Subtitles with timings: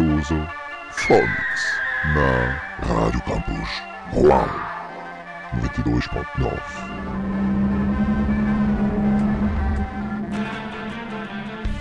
[0.00, 0.40] Luso
[0.92, 1.76] Phonics
[2.14, 3.68] na Rádio Campus
[4.14, 4.48] Uau
[5.60, 6.56] 92.9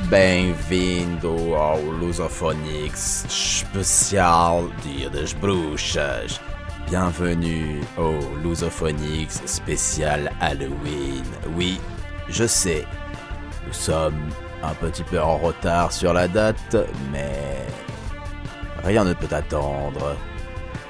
[0.10, 5.10] Bem-vindo ao Lusophonix especial Dia.
[6.90, 11.24] Bienvenue au Lusophonix spécial Halloween.
[11.56, 11.80] Oui,
[12.28, 12.86] je sais,
[13.66, 14.30] nous sommes
[14.62, 16.76] un petit peu en retard sur la date,
[17.14, 17.69] mais
[18.84, 20.16] rien ne peut attendre.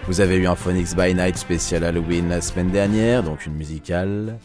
[0.07, 4.37] Vous avez eu un Phonix by Night spécial Halloween la semaine dernière, donc une musicale.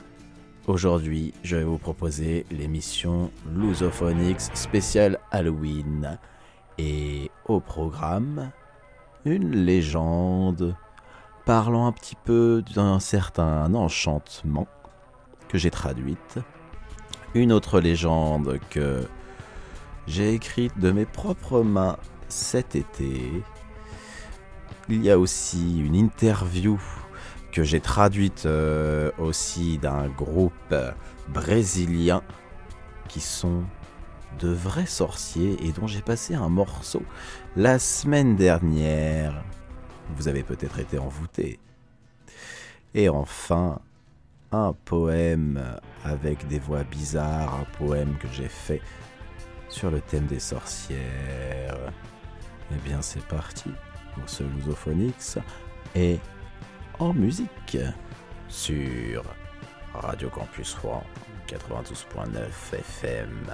[0.67, 6.19] Aujourd'hui, je vais vous proposer l'émission Lusophonix spécial Halloween.
[6.79, 8.51] Et au programme,
[9.25, 10.75] une légende
[11.45, 14.67] parlant un petit peu d'un certain enchantement
[15.49, 16.39] que j'ai traduite.
[17.35, 19.07] Une autre légende que
[20.07, 21.97] j'ai écrite de mes propres mains
[22.29, 23.43] cet été.
[24.89, 26.81] Il y a aussi une interview
[27.53, 30.75] que j'ai traduite euh, aussi d'un groupe
[31.29, 32.23] brésilien
[33.09, 33.65] qui sont
[34.39, 37.03] de vrais sorciers et dont j'ai passé un morceau
[37.57, 39.45] la semaine dernière.
[40.17, 41.59] Vous avez peut-être été envoûté.
[42.95, 43.81] Et enfin,
[44.53, 45.63] un poème
[46.05, 48.81] avec des voix bizarres, un poème que j'ai fait
[49.69, 51.93] sur le thème des sorcières.
[52.73, 53.71] Eh bien, c'est parti
[54.15, 55.39] pour ce Lusophonix
[55.95, 56.19] et
[56.99, 57.79] en musique
[58.49, 59.23] sur
[59.95, 61.05] Radio Campus Rouen
[61.49, 63.47] 92.9 FM.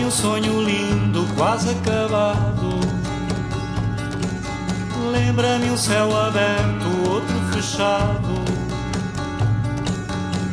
[0.00, 2.80] Lembra-me um sonho lindo, quase acabado.
[5.12, 8.34] Lembra-me um céu aberto, outro fechado.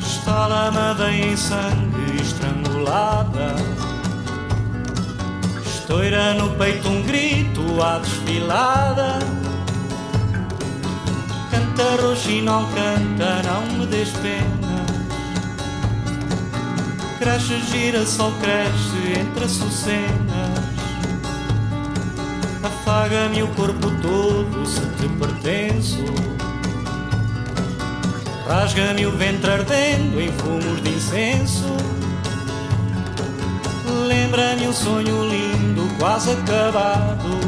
[0.02, 3.56] Está lamada em sangue estrangulada.
[5.66, 9.20] Estoura no peito um grito à desfilada.
[11.50, 14.86] Canta e não canta, não me des pena.
[17.20, 20.78] Cresce, gira, sol cresce entre açucenas
[22.68, 26.04] Afaga-me o corpo todo se te pertenço.
[28.48, 31.66] Rasga-me o ventre ardendo em fumos de incenso.
[34.08, 37.40] Lembra-me um sonho lindo, quase acabado.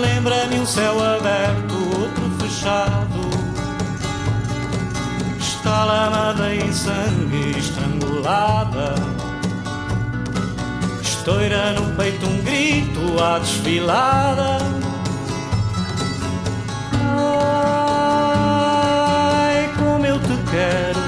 [0.00, 3.30] Lembra-me um céu aberto, outro fechado.
[5.38, 9.13] Está lamada em sangue estrangulada.
[11.26, 14.58] Estoura no peito um grito à desfilada.
[19.56, 21.03] Ai, como eu te quero.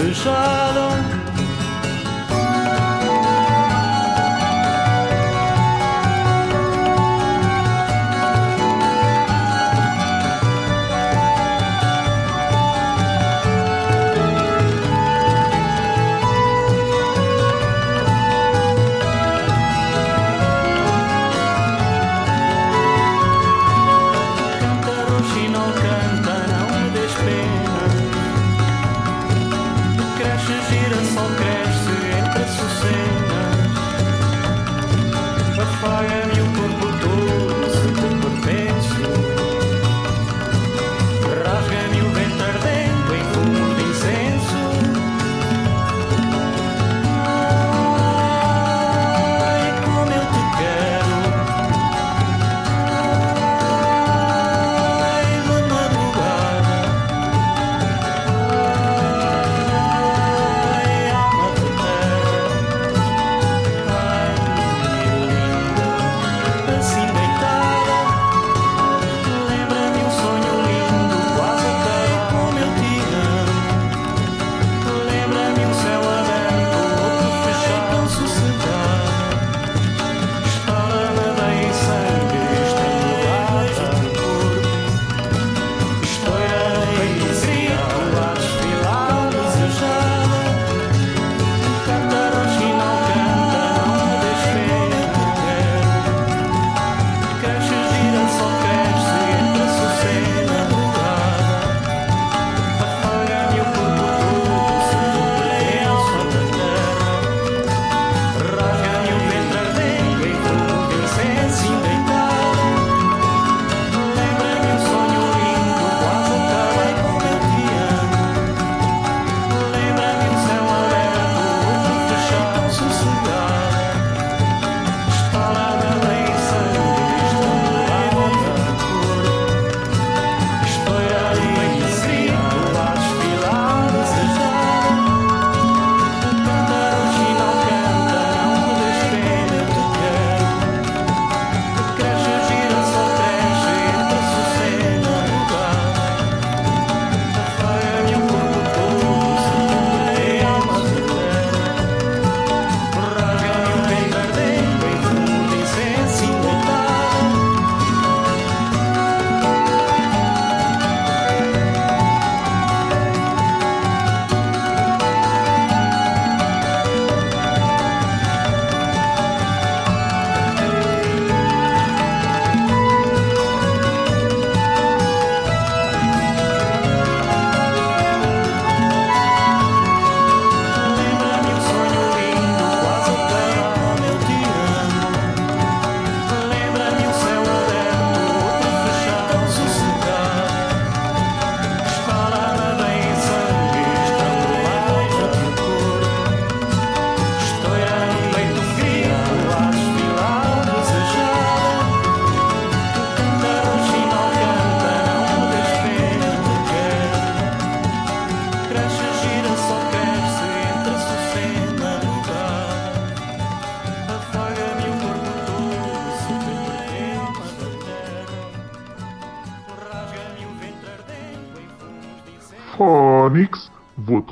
[0.00, 0.79] 此生。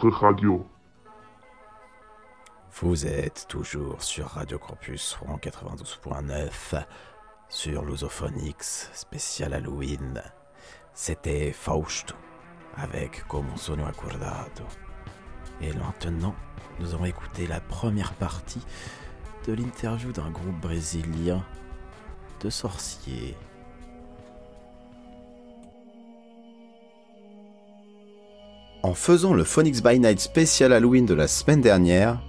[0.06, 0.64] Radio.
[2.80, 6.84] Vous êtes toujours sur Radio Campus Rouen 92.9
[7.48, 10.22] sur l'Osophonix spécial Halloween.
[10.94, 12.14] C'était Fausto
[12.76, 14.64] avec Como Sono Accordado.
[15.60, 16.34] Et maintenant,
[16.78, 18.64] nous allons écouter la première partie
[19.46, 21.44] de l'interview d'un groupe brésilien
[22.40, 23.36] de sorciers.
[28.88, 32.22] En faisant le Phonix by Night spécial Halloween de la semaine dernière,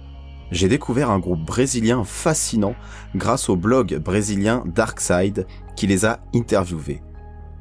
[0.50, 2.74] j'ai découvert un groupe brésilien fascinant
[3.16, 7.00] grâce au blog brésilien Darkside qui les a interviewés.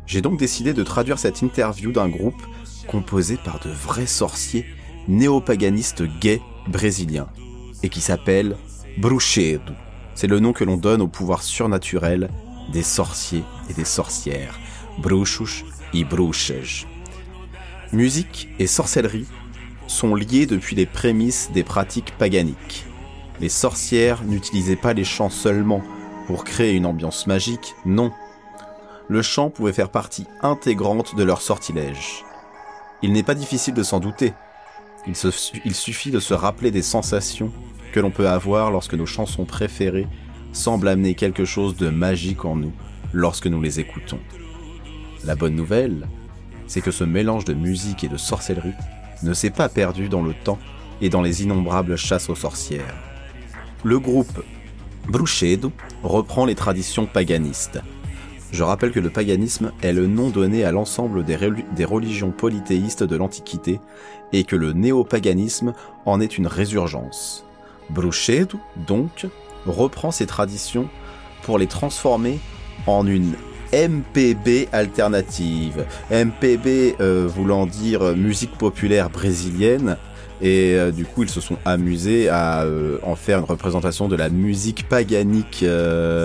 [0.05, 2.45] J'ai donc décidé de traduire cette interview d'un groupe
[2.89, 4.65] composé par de vrais sorciers
[5.07, 7.29] néopaganistes gays brésiliens
[7.83, 8.57] et qui s'appelle
[8.97, 9.71] Bruxedo.
[10.13, 12.29] C'est le nom que l'on donne au pouvoir surnaturel
[12.73, 14.59] des sorciers et des sorcières.
[15.01, 15.63] Bruxos
[15.93, 16.03] et.
[17.91, 19.25] Musique et sorcellerie
[19.87, 22.85] sont liées depuis les prémices des pratiques paganiques.
[23.39, 25.81] Les sorcières n'utilisaient pas les chants seulement
[26.27, 28.11] pour créer une ambiance magique, non.
[29.07, 32.23] Le chant pouvait faire partie intégrante de leur sortilège.
[33.01, 34.33] Il n'est pas difficile de s'en douter.
[35.07, 35.15] Il,
[35.65, 37.51] il, suffit de se rappeler des sensations
[37.91, 40.07] que l'on peut avoir lorsque nos chansons préférées
[40.53, 42.73] semblent amener quelque chose de magique en nous
[43.13, 44.19] lorsque nous les écoutons.
[45.25, 46.07] La bonne nouvelle,
[46.69, 48.75] c'est que ce mélange de musique et de sorcellerie
[49.23, 50.59] ne s'est pas perdu dans le temps
[51.01, 52.95] et dans les innombrables chasses aux sorcières.
[53.83, 54.43] Le groupe
[55.07, 55.71] Bruxedo
[56.03, 57.81] reprend les traditions paganistes.
[58.51, 63.15] Je rappelle que le paganisme est le nom donné à l'ensemble des, religions polythéistes de
[63.15, 63.79] l'Antiquité
[64.31, 65.73] et que le néopaganisme
[66.05, 67.45] en est une résurgence.
[67.89, 69.27] Bruxedo, donc,
[69.65, 70.87] reprend ces traditions
[71.43, 72.39] pour les transformer
[72.85, 73.33] en une
[73.73, 75.85] MPB alternative.
[76.11, 79.97] MPB euh, voulant dire musique populaire brésilienne.
[80.41, 84.15] Et euh, du coup, ils se sont amusés à euh, en faire une représentation de
[84.15, 85.65] la musique paganique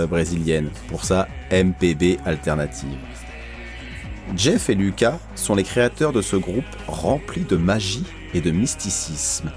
[0.08, 0.70] brésilienne.
[0.88, 2.98] Pour ça, MPB alternative.
[4.36, 9.50] Jeff et Lucas sont les créateurs de ce groupe rempli de magie et de mysticisme.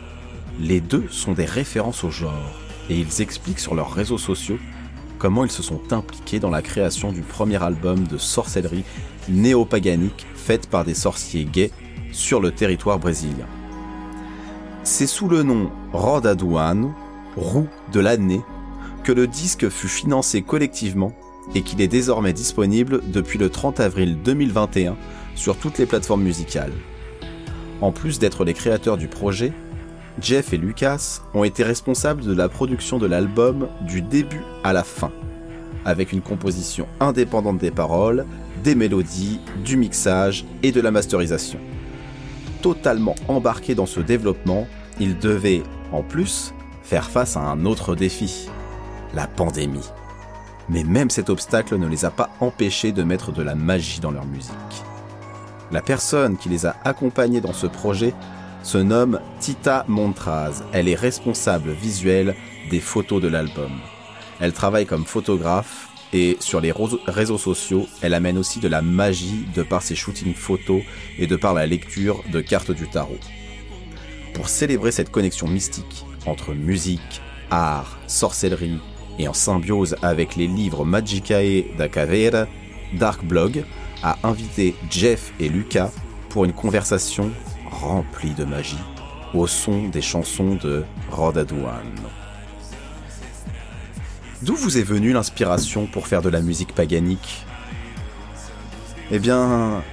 [0.60, 4.58] Les deux sont des références au genre, et ils expliquent sur leurs réseaux sociaux
[5.18, 8.84] comment ils se sont impliqués dans la création du premier album de sorcellerie
[9.30, 11.72] néopaganique faite par des sorciers gays
[12.12, 13.48] sur le territoire brésilien.
[14.84, 16.94] C'est sous le nom Rodaduano,
[17.36, 18.42] roue de l'année,
[19.04, 21.14] que le disque fut financé collectivement
[21.56, 24.96] et qu'il est désormais disponible depuis le 30 avril 2021
[25.36, 26.74] sur toutes les plateformes musicales.
[27.82, 29.54] En plus d'être les créateurs du projet,
[30.20, 34.84] Jeff et Lucas ont été responsables de la production de l'album du début à la
[34.84, 35.12] fin,
[35.86, 38.26] avec une composition indépendante des paroles,
[38.64, 41.60] des mélodies, du mixage et de la masterisation.
[42.64, 44.68] Totalement embarqués dans ce développement,
[45.00, 48.50] ils devaient, en plus, faire face à un autre défi,
[49.14, 49.88] la pandémie.
[50.68, 54.12] Mais même cet obstacle ne les a pas empêchés de mettre de la magie dans
[54.12, 54.52] leur musique.
[55.72, 58.16] La personne qui les a accompagnés dans ce projet
[58.68, 60.62] se nomme Tita Montraz.
[60.74, 62.36] Elle est responsable visuelle
[62.70, 63.72] des photos de l'album.
[64.42, 66.74] Elle travaille comme photographe et sur les
[67.08, 70.82] réseaux sociaux, elle amène aussi de la magie de par ses shootings photos
[71.18, 73.20] et de par la lecture de cartes du tarot.
[74.34, 78.80] Pour célébrer cette connexion mystique entre musique, art, sorcellerie
[79.18, 82.48] et en symbiose avec les livres Magicae da Caveira,
[83.00, 83.64] Dark Blog
[84.04, 85.92] a invité Jeff et Lucas
[86.28, 87.32] pour une conversation
[87.82, 88.78] rempli de magie,
[89.34, 91.84] au son des chansons de Rodadouan.
[94.42, 97.46] D'où vous est venue l'inspiration pour faire de la musique paganique?
[99.12, 99.84] Eh bien,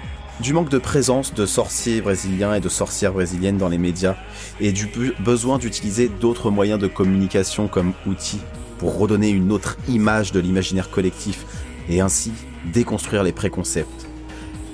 [0.40, 4.16] du manque de présence de sorciers brésiliens et de sorcières brésiliennes dans les médias,
[4.60, 4.88] et du
[5.20, 8.40] besoin d'utiliser d'autres moyens de communication comme outils
[8.78, 11.44] pour redonner une autre image de l'imaginaire collectif,
[11.88, 12.32] et ainsi
[12.72, 14.06] déconstruire les préconcepts.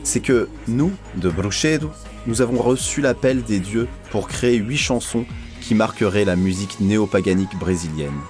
[0.04, 1.90] C'est que nous, de Bruxedo,
[2.26, 5.24] nous avons reçu l'appel des dieux pour créer huit chansons
[5.60, 8.20] qui marqueraient la musique néopaganique brésilienne.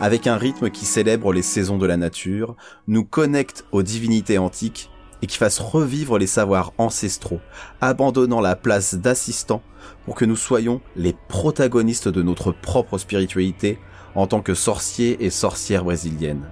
[0.00, 4.90] Avec un rythme qui célèbre les saisons de la nature, nous connecte aux divinités antiques
[5.22, 7.40] et qui fasse revivre les savoirs ancestraux,
[7.80, 9.62] abandonnant la place d'assistants
[10.04, 13.78] pour que nous soyons les protagonistes de notre propre spiritualité
[14.14, 16.48] en tant que sorciers et sorcières brésiliennes.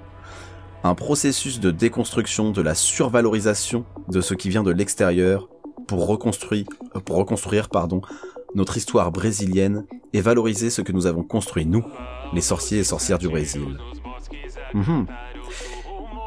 [0.83, 5.49] Un processus de déconstruction de la survalorisation de ce qui vient de l'extérieur
[5.87, 8.01] pour reconstruire, pardon,
[8.55, 11.85] notre histoire brésilienne et valoriser ce que nous avons construit, nous,
[12.33, 13.79] les sorciers et sorcières du Brésil.
[14.75, 15.07] Mhm.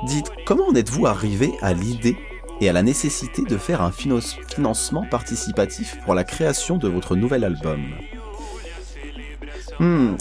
[0.05, 2.17] Dites, comment en êtes-vous arrivé à l'idée
[2.61, 7.43] et à la nécessité de faire un financement participatif pour la création de votre nouvel
[7.43, 7.81] album?
[9.79, 10.15] Hmm,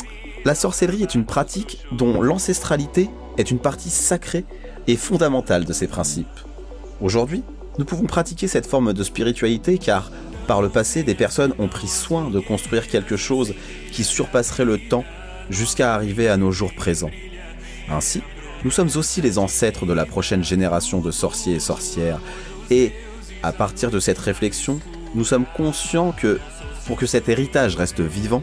[0.44, 4.44] la sorcellerie est une pratique dont l'ancestralité est une partie sacrée
[4.86, 6.26] et fondamentale de ses principes.
[7.00, 7.42] Aujourd'hui,
[7.78, 10.10] nous pouvons pratiquer cette forme de spiritualité car,
[10.46, 13.54] par le passé, des personnes ont pris soin de construire quelque chose
[13.92, 15.04] qui surpasserait le temps
[15.48, 17.10] jusqu'à arriver à nos jours présents.
[17.88, 18.22] Ainsi,
[18.64, 22.20] nous sommes aussi les ancêtres de la prochaine génération de sorciers et sorcières,
[22.70, 22.92] et,
[23.42, 24.80] à partir de cette réflexion,
[25.14, 26.40] nous sommes conscients que,
[26.86, 28.42] pour que cet héritage reste vivant,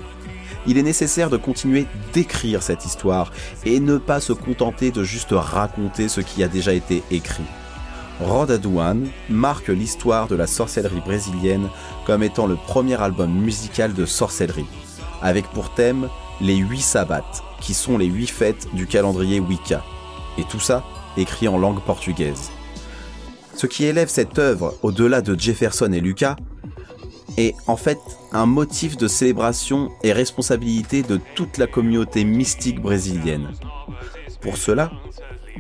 [0.68, 3.32] il est nécessaire de continuer d'écrire cette histoire
[3.65, 7.44] et ne pas se contenter de juste raconter ce qui a déjà été écrit.
[8.22, 11.70] Rodadouane marque l'histoire de la sorcellerie brésilienne
[12.06, 14.68] comme étant le premier album musical de sorcellerie,
[15.22, 16.08] avec pour thème
[16.42, 17.26] les huit sabbats,
[17.60, 19.84] qui sont les huit fêtes du calendrier Wicca.
[20.38, 20.84] Et tout ça
[21.18, 22.52] écrit en langue portugaise.
[23.56, 26.36] Ce qui élève cette œuvre au-delà de Jefferson et Lucas
[27.38, 28.00] est en fait
[28.32, 33.52] un motif de célébration et responsabilité de toute la communauté mystique brésilienne.
[34.42, 34.92] Pour cela,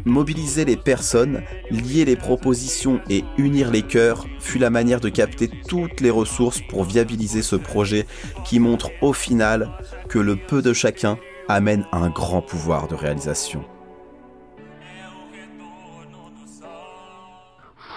[0.03, 5.49] mobiliser les personnes, lier les propositions et unir les cœurs fut la manière de capter
[5.67, 8.05] toutes les ressources pour viabiliser ce projet
[8.43, 9.71] qui montre au final
[10.09, 13.63] que le peu de chacun amène un grand pouvoir de réalisation.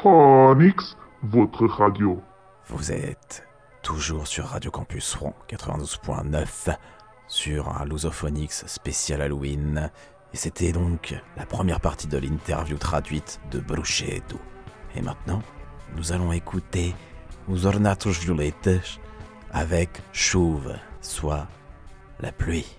[0.02, 2.20] Phonix, votre radio.
[2.68, 3.46] Vous êtes
[3.82, 6.76] toujours sur Radio Campus Rouen 92.9
[7.26, 9.90] sur un Lusophonix spécial Halloween.
[10.38, 14.38] C'était donc la première partie de l'interview traduite de Bruchetto.
[14.94, 15.42] Et maintenant,
[15.96, 16.94] nous allons écouter
[17.50, 19.00] Os Ornatos Violetas
[19.50, 21.48] avec Chouve, soit
[22.20, 22.78] la pluie.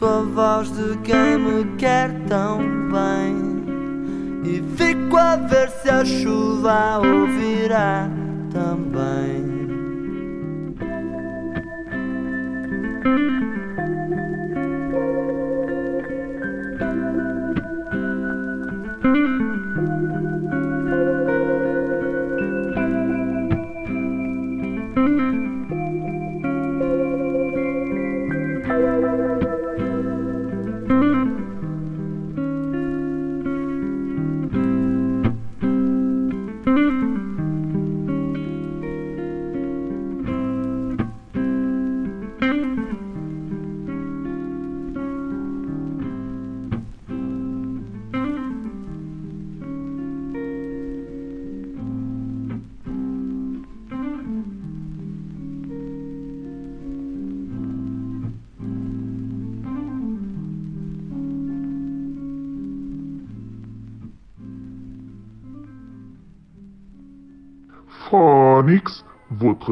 [0.00, 3.64] Ouço a voz de quem me quer tão bem.
[4.44, 8.08] E fico a ver se a chuva ouvirá
[8.52, 9.58] também.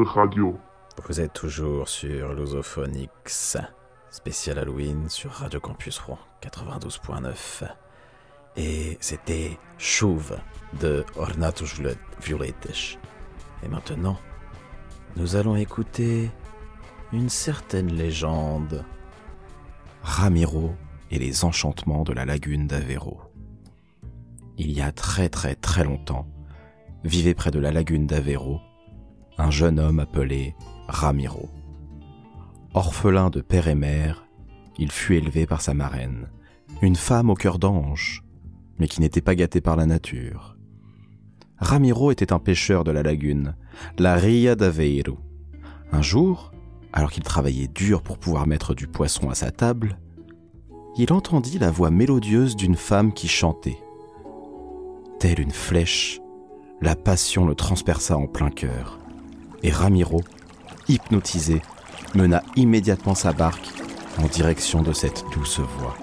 [0.03, 0.59] Radio.
[1.07, 3.57] Vous êtes toujours sur Lusophonix,
[4.09, 7.69] spécial Halloween sur Radio Campus Rouen 92.9.
[8.55, 10.37] Et c'était Chouve
[10.79, 11.81] de Ornatos
[12.21, 12.97] Violetes.
[13.63, 14.17] Et maintenant,
[15.15, 16.31] nous allons écouter
[17.11, 18.83] une certaine légende.
[20.01, 20.75] Ramiro
[21.11, 23.21] et les enchantements de la lagune d'Avero.
[24.57, 26.27] Il y a très très très longtemps,
[27.03, 28.59] vivait près de la lagune d'Avero
[29.37, 30.55] un jeune homme appelé
[30.87, 31.49] Ramiro.
[32.73, 34.25] Orphelin de père et mère,
[34.77, 36.27] il fut élevé par sa marraine,
[36.81, 38.23] une femme au cœur d'ange,
[38.79, 40.57] mais qui n'était pas gâtée par la nature.
[41.57, 43.55] Ramiro était un pêcheur de la lagune,
[43.97, 45.17] la Ria d'Aveiro.
[45.91, 46.51] Un jour,
[46.93, 49.97] alors qu'il travaillait dur pour pouvoir mettre du poisson à sa table,
[50.97, 53.77] il entendit la voix mélodieuse d'une femme qui chantait.
[55.19, 56.19] Telle une flèche,
[56.81, 58.99] la passion le transperça en plein cœur,
[59.63, 60.21] et Ramiro,
[60.87, 61.61] hypnotisé,
[62.15, 63.67] mena immédiatement sa barque
[64.19, 65.95] en direction de cette douce voix.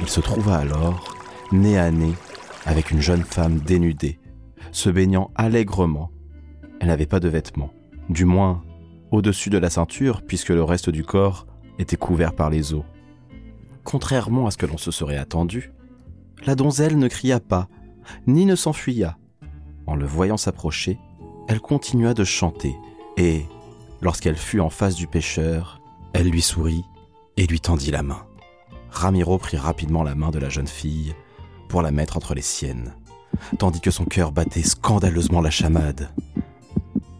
[0.00, 1.14] Il se trouva alors,
[1.52, 2.14] nez à nez,
[2.64, 4.18] avec une jeune femme dénudée,
[4.72, 6.10] se baignant allègrement.
[6.80, 7.72] Elle n'avait pas de vêtements,
[8.08, 8.62] du moins
[9.10, 11.46] au-dessus de la ceinture, puisque le reste du corps
[11.78, 12.84] était couvert par les eaux.
[13.84, 15.72] Contrairement à ce que l'on se serait attendu,
[16.46, 17.68] la donzelle ne cria pas,
[18.26, 19.18] ni ne s'enfuya,
[19.86, 20.98] en le voyant s'approcher,
[21.48, 22.76] elle continua de chanter,
[23.20, 23.46] et,
[24.00, 25.80] lorsqu'elle fut en face du pêcheur,
[26.14, 26.84] elle lui sourit
[27.36, 28.24] et lui tendit la main.
[28.90, 31.14] Ramiro prit rapidement la main de la jeune fille,
[31.68, 32.94] pour la mettre entre les siennes,
[33.58, 36.10] tandis que son cœur battait scandaleusement la chamade.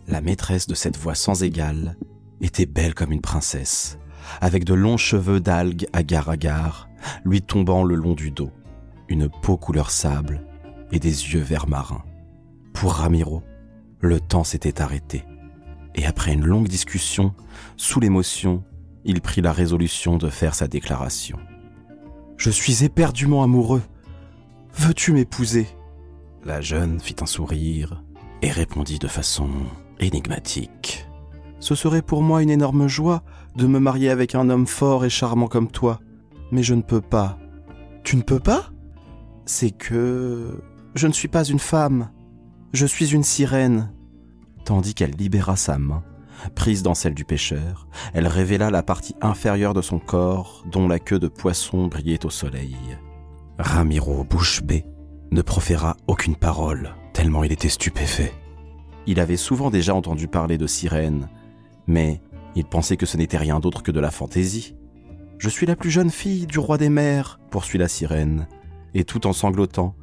[0.09, 1.97] La maîtresse de cette voix sans égale
[2.41, 3.99] était belle comme une princesse,
[4.41, 6.89] avec de longs cheveux d'algues agar-agar
[7.25, 8.51] lui tombant le long du dos,
[9.09, 10.45] une peau couleur sable
[10.93, 12.03] et des yeux vert marin.
[12.73, 13.43] Pour Ramiro,
[14.01, 15.25] le temps s'était arrêté,
[15.95, 17.35] et après une longue discussion,
[17.77, 18.63] sous l'émotion,
[19.05, 21.39] il prit la résolution de faire sa déclaration.
[22.37, 23.83] Je suis éperdument amoureux.
[24.75, 25.67] Veux-tu m'épouser?
[26.45, 28.03] La jeune fit un sourire
[28.43, 29.49] et répondit de façon
[29.99, 31.07] énigmatique.
[31.59, 33.23] Ce serait pour moi une énorme joie
[33.57, 36.01] de me marier avec un homme fort et charmant comme toi,
[36.51, 37.39] mais je ne peux pas.
[38.05, 38.71] Tu ne peux pas?
[39.45, 40.63] C'est que
[40.95, 42.11] je ne suis pas une femme,
[42.73, 43.93] je suis une sirène.
[44.71, 46.05] Tandis qu'elle libéra sa main,
[46.55, 51.01] prise dans celle du pêcheur, elle révéla la partie inférieure de son corps dont la
[51.01, 52.77] queue de poisson brillait au soleil.
[53.59, 54.63] Ramiro, bouche
[55.33, 58.33] ne proféra aucune parole, tellement il était stupéfait.
[59.09, 61.29] Il avait souvent déjà entendu parler de sirènes,
[61.89, 62.23] mais
[62.55, 64.77] il pensait que ce n'était rien d'autre que de la fantaisie.
[65.39, 68.47] Je suis la plus jeune fille du roi des mers, poursuit la sirène,
[68.95, 69.97] et tout en sanglotant,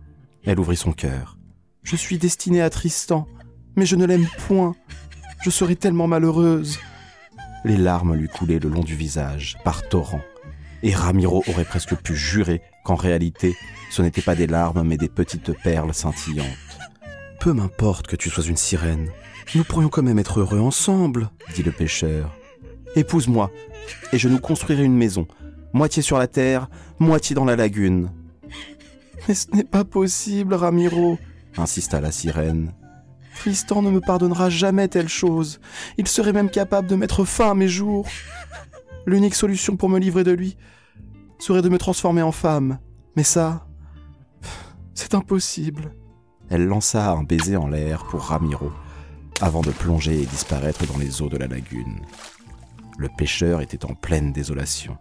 [0.43, 1.38] elle ouvrit son cœur.
[1.84, 3.27] Je suis destinée à Tristan,
[3.78, 4.76] mais je ne l'aime point.
[5.42, 6.80] Je serais tellement malheureuse.
[7.63, 10.22] Les larmes lui coulaient le long du visage, par torrents,
[10.84, 13.56] et Ramiro aurait presque pu jurer qu'en réalité,
[13.90, 16.46] ce n'étaient pas des larmes, mais des petites perles scintillantes.
[17.40, 19.10] Peu m'importe que tu sois une sirène,
[19.56, 22.36] nous pourrions quand même être heureux ensemble, dit le pêcheur.
[22.96, 23.52] Épouse-moi,
[24.12, 25.28] et je nous construirai une maison,
[25.72, 28.12] moitié sur la terre, moitié dans la lagune.
[29.28, 31.18] Mais ce n'est pas possible, Ramiro,
[31.58, 32.74] insista la sirène.
[33.38, 35.60] Tristan ne me pardonnera jamais telle chose.
[35.97, 38.08] Il serait même capable de mettre fin à mes jours.
[39.06, 40.58] L'unique solution pour me livrer de lui
[41.39, 42.80] serait de me transformer en femme.
[43.15, 43.67] Mais ça,
[44.95, 45.93] c'est impossible.
[46.50, 48.71] Elle lança un baiser en l'air pour Ramiro,
[49.39, 52.02] avant de plonger et disparaître dans les eaux de la lagune.
[52.97, 54.97] Le pêcheur était en pleine désolation.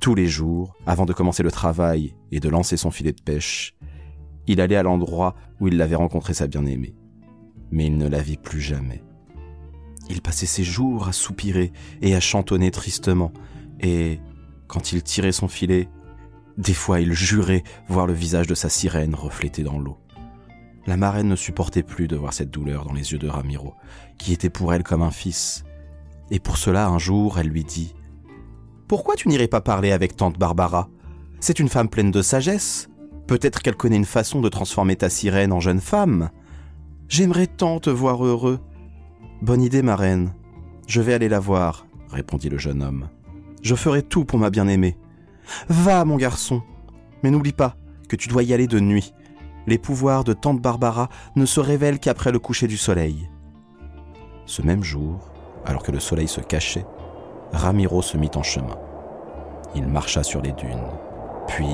[0.00, 3.76] Tous les jours, avant de commencer le travail et de lancer son filet de pêche,
[4.46, 6.94] il allait à l'endroit où il l'avait rencontré sa bien-aimée.
[7.70, 9.02] Mais il ne la vit plus jamais.
[10.08, 13.32] Il passait ses jours à soupirer et à chantonner tristement,
[13.80, 14.20] et,
[14.66, 15.88] quand il tirait son filet,
[16.58, 19.98] des fois il jurait voir le visage de sa sirène reflété dans l'eau.
[20.86, 23.74] La marraine ne supportait plus de voir cette douleur dans les yeux de Ramiro,
[24.18, 25.64] qui était pour elle comme un fils.
[26.30, 27.94] Et pour cela, un jour, elle lui dit
[28.88, 30.88] Pourquoi tu n'irais pas parler avec tante Barbara?
[31.40, 32.88] C'est une femme pleine de sagesse.
[33.26, 36.30] Peut-être qu'elle connaît une façon de transformer ta sirène en jeune femme.
[37.10, 38.58] J'aimerais tant te voir heureux.
[39.42, 40.32] Bonne idée, marraine.
[40.86, 43.10] Je vais aller la voir, répondit le jeune homme.
[43.62, 44.96] Je ferai tout pour ma bien-aimée.
[45.68, 46.62] Va, mon garçon.
[47.22, 47.76] Mais n'oublie pas
[48.08, 49.12] que tu dois y aller de nuit
[49.66, 53.28] les pouvoirs de tante Barbara ne se révèlent qu'après le coucher du soleil.
[54.46, 55.30] Ce même jour,
[55.64, 56.86] alors que le soleil se cachait,
[57.52, 58.76] Ramiro se mit en chemin.
[59.74, 60.90] Il marcha sur les dunes,
[61.46, 61.68] puis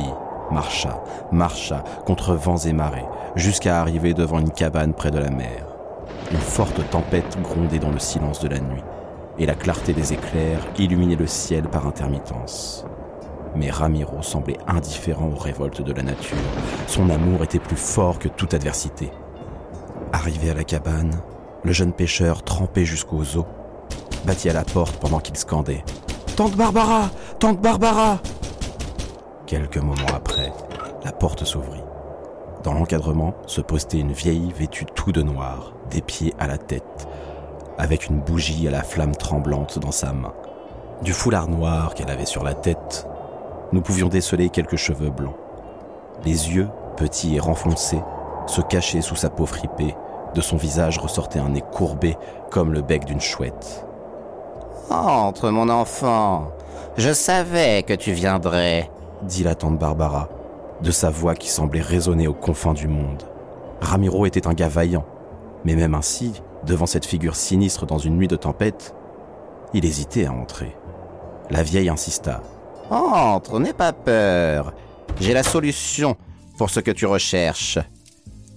[0.51, 5.67] marcha, marcha contre vents et marées, jusqu'à arriver devant une cabane près de la mer.
[6.33, 8.83] Une forte tempête grondait dans le silence de la nuit,
[9.39, 12.85] et la clarté des éclairs illuminait le ciel par intermittence.
[13.55, 16.37] Mais Ramiro semblait indifférent aux révoltes de la nature.
[16.87, 19.11] Son amour était plus fort que toute adversité.
[20.13, 21.13] Arrivé à la cabane,
[21.65, 23.45] le jeune pêcheur, trempé jusqu'aux os,
[24.27, 25.85] battit à la porte pendant qu'il scandait⁇
[26.37, 28.15] Tante Barbara Tante Barbara!⁇
[29.47, 30.53] Quelques moments après,
[31.05, 31.85] la porte s'ouvrit.
[32.65, 37.07] Dans l'encadrement se postait une vieille vêtue tout de noir, des pieds à la tête,
[37.79, 40.35] avec une bougie à la flamme tremblante dans sa main.
[41.03, 43.07] Du foulard noir qu'elle avait sur la tête,
[43.71, 45.37] nous pouvions déceler quelques cheveux blancs.
[46.25, 48.03] Les yeux, petits et renfoncés,
[48.47, 49.95] se cachaient sous sa peau fripée.
[50.35, 52.17] De son visage ressortait un nez courbé
[52.51, 53.87] comme le bec d'une chouette.
[54.91, 56.49] Entre, mon enfant.
[56.97, 58.91] Je savais que tu viendrais,
[59.27, 60.29] dit la tante Barbara,
[60.83, 63.23] de sa voix qui semblait résonner aux confins du monde.
[63.81, 65.05] Ramiro était un gars vaillant,
[65.65, 68.95] mais même ainsi, devant cette figure sinistre dans une nuit de tempête,
[69.75, 70.77] il hésitait à entrer.
[71.51, 72.43] La vieille insista.
[72.91, 74.73] Entre, n'aie pas peur.
[75.21, 76.17] J'ai la solution
[76.57, 77.79] pour ce que tu recherches.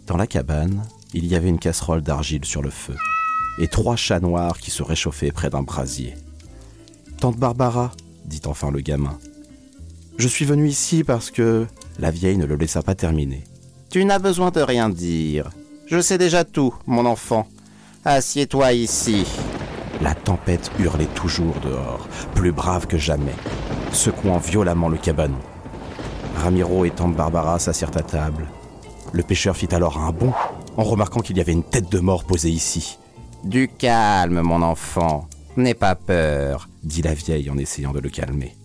[0.08, 2.96] Dans la cabane, il y avait une casserole d'argile sur le feu
[3.60, 6.16] et trois chats noirs qui se réchauffaient près d'un brasier.
[7.20, 7.92] Tante Barbara,
[8.26, 9.18] dit enfin le gamin,
[10.20, 11.66] je suis venu ici parce que
[11.98, 13.44] la vieille ne le laissa pas terminer.
[13.90, 15.50] Tu n'as besoin de rien dire.
[15.88, 17.48] Je sais déjà tout, mon enfant.
[18.06, 19.26] Assieds-toi ici.
[20.02, 23.34] La tempête hurlait toujours dehors, plus brave que jamais
[23.92, 25.40] secouant violemment le cabanon.
[26.38, 28.48] Ramiro et tante Barbara s'assirent à table.
[29.12, 30.34] Le pêcheur fit alors un bond
[30.78, 33.00] en remarquant qu'il y avait une tête de mort posée ici.
[33.44, 35.28] Du calme, mon enfant.
[35.58, 38.56] N'aie pas peur, dit la vieille en essayant de le calmer.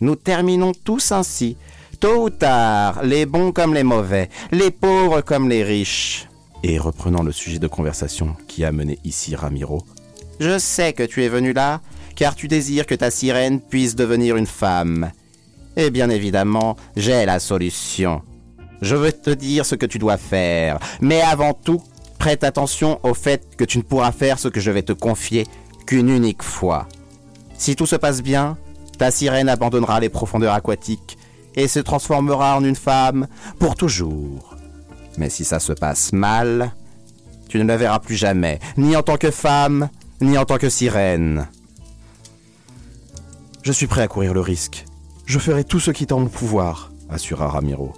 [0.00, 1.56] Nous terminons tous ainsi.
[2.00, 6.28] Tôt ou tard, les bons comme les mauvais, les pauvres comme les riches.
[6.62, 9.82] Et reprenant le sujet de conversation qui a mené ici Ramiro.
[10.38, 11.80] Je sais que tu es venu là,
[12.14, 15.10] car tu désires que ta sirène puisse devenir une femme.
[15.76, 18.22] Et bien évidemment, j'ai la solution.
[18.82, 21.82] Je veux te dire ce que tu dois faire, mais avant tout,
[22.18, 25.46] prête attention au fait que tu ne pourras faire ce que je vais te confier
[25.86, 26.86] qu'une unique fois.
[27.56, 28.58] Si tout se passe bien,
[28.98, 31.18] ta sirène abandonnera les profondeurs aquatiques
[31.54, 33.26] et se transformera en une femme
[33.58, 34.56] pour toujours.
[35.18, 36.72] Mais si ça se passe mal,
[37.48, 39.88] tu ne la verras plus jamais, ni en tant que femme,
[40.20, 41.46] ni en tant que sirène.
[43.62, 44.84] Je suis prêt à courir le risque.
[45.24, 47.92] Je ferai tout ce qui est en mon pouvoir, assura Ramiro.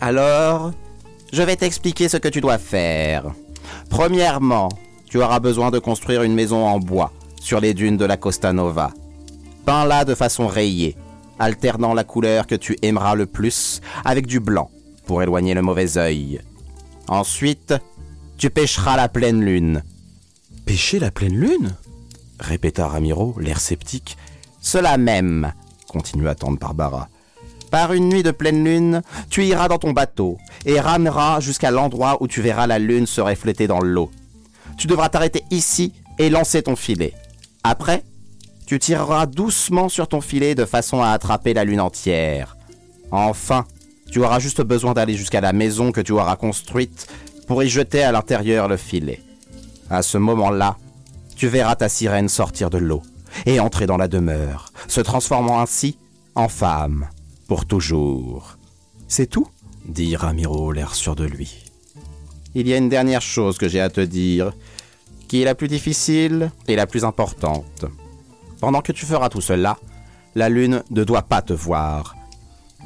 [0.00, 0.72] Alors,
[1.32, 3.24] je vais t'expliquer ce que tu dois faire.
[3.88, 4.68] Premièrement,
[5.08, 8.52] tu auras besoin de construire une maison en bois sur les dunes de la Costa
[8.52, 8.92] Nova.
[9.68, 10.96] Peins-la de façon rayée,
[11.38, 14.70] alternant la couleur que tu aimeras le plus avec du blanc
[15.04, 16.40] pour éloigner le mauvais œil.
[17.06, 17.74] Ensuite,
[18.38, 19.82] tu pêcheras la pleine lune.
[20.64, 21.76] Pêcher la pleine lune?
[22.40, 24.16] Répéta Ramiro, l'air sceptique.
[24.58, 25.52] Cela même,
[25.86, 27.10] continua tante Barbara.
[27.70, 32.22] Par une nuit de pleine lune, tu iras dans ton bateau et rameras jusqu'à l'endroit
[32.22, 34.10] où tu verras la lune se refléter dans l'eau.
[34.78, 37.12] Tu devras t'arrêter ici et lancer ton filet.
[37.64, 38.02] Après,
[38.68, 42.58] tu tireras doucement sur ton filet de façon à attraper la lune entière.
[43.10, 43.64] Enfin,
[44.12, 47.06] tu auras juste besoin d'aller jusqu'à la maison que tu auras construite
[47.46, 49.22] pour y jeter à l'intérieur le filet.
[49.88, 50.76] À ce moment-là,
[51.34, 53.00] tu verras ta sirène sortir de l'eau
[53.46, 55.96] et entrer dans la demeure, se transformant ainsi
[56.34, 57.08] en femme
[57.46, 58.58] pour toujours.
[59.08, 59.48] C'est tout?
[59.86, 61.64] Dit Ramiro, l'air sûr de lui.
[62.54, 64.52] Il y a une dernière chose que j'ai à te dire,
[65.26, 67.86] qui est la plus difficile et la plus importante.
[68.60, 69.78] Pendant que tu feras tout cela,
[70.34, 72.16] la lune ne doit pas te voir.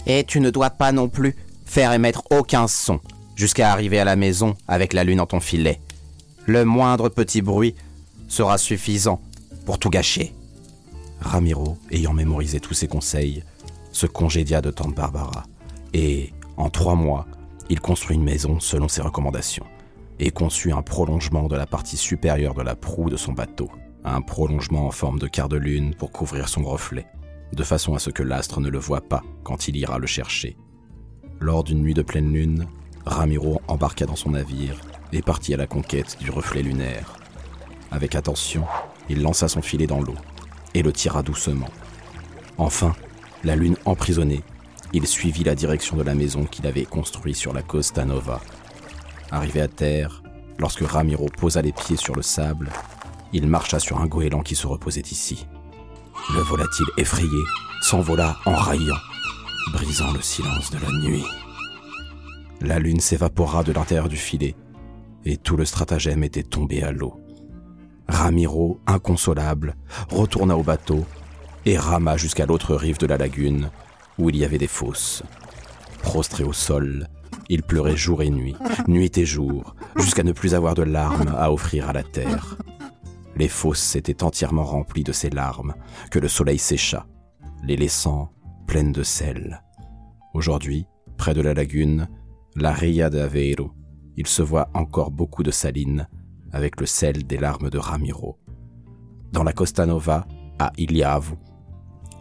[0.06, 3.00] Et tu ne dois pas non plus faire émettre aucun son
[3.36, 5.80] jusqu'à arriver à la maison avec la lune en ton filet.
[6.46, 7.74] Le moindre petit bruit
[8.28, 9.20] sera suffisant
[9.64, 10.34] pour tout gâcher.
[11.20, 13.44] Ramiro, ayant mémorisé tous ses conseils,
[13.92, 15.44] se congédia de tante Barbara.
[15.94, 17.26] Et, en trois mois,
[17.70, 19.66] il construit une maison selon ses recommandations
[20.18, 23.70] et conçut un prolongement de la partie supérieure de la proue de son bateau,
[24.04, 27.06] un prolongement en forme de quart de lune pour couvrir son reflet,
[27.52, 30.56] de façon à ce que l'astre ne le voie pas quand il ira le chercher.
[31.40, 32.66] Lors d'une nuit de pleine lune,
[33.04, 34.80] Ramiro embarqua dans son navire
[35.12, 37.16] et partit à la conquête du reflet lunaire.
[37.90, 38.64] Avec attention,
[39.08, 40.14] il lança son filet dans l'eau
[40.74, 41.68] et le tira doucement.
[42.58, 42.94] Enfin,
[43.44, 44.42] la lune emprisonnée,
[44.92, 48.40] il suivit la direction de la maison qu'il avait construite sur la Costa Nova.
[49.30, 50.22] Arrivé à terre,
[50.58, 52.70] lorsque Ramiro posa les pieds sur le sable,
[53.32, 55.46] il marcha sur un goéland qui se reposait ici.
[56.34, 57.42] Le volatile effrayé
[57.80, 59.00] s'envola en raillant,
[59.72, 61.24] brisant le silence de la nuit.
[62.60, 64.54] La lune s'évapora de l'intérieur du filet,
[65.24, 67.20] et tout le stratagème était tombé à l'eau.
[68.08, 69.74] Ramiro, inconsolable,
[70.08, 71.04] retourna au bateau
[71.64, 73.70] et rama jusqu'à l'autre rive de la lagune,
[74.18, 75.22] où il y avait des fosses.
[76.02, 77.08] Prostré au sol,
[77.48, 78.56] il pleurait jour et nuit,
[78.88, 82.56] nuit et jour, jusqu'à ne plus avoir de larmes à offrir à la terre.
[83.42, 85.74] Les fosses s'étaient entièrement remplies de ces larmes
[86.12, 87.08] que le soleil sécha,
[87.64, 88.30] les laissant
[88.68, 89.64] pleines de sel.
[90.32, 92.08] Aujourd'hui, près de la lagune,
[92.54, 93.72] la Ria de Aveiro,
[94.16, 96.06] il se voit encore beaucoup de salines
[96.52, 98.38] avec le sel des larmes de Ramiro.
[99.32, 100.24] Dans la Costa Nova,
[100.60, 101.34] à Iliavu,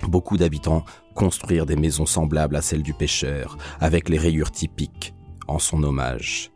[0.07, 5.13] beaucoup d'habitants construirent des maisons semblables à celles du pêcheur, avec les rayures typiques,
[5.47, 6.51] en son hommage.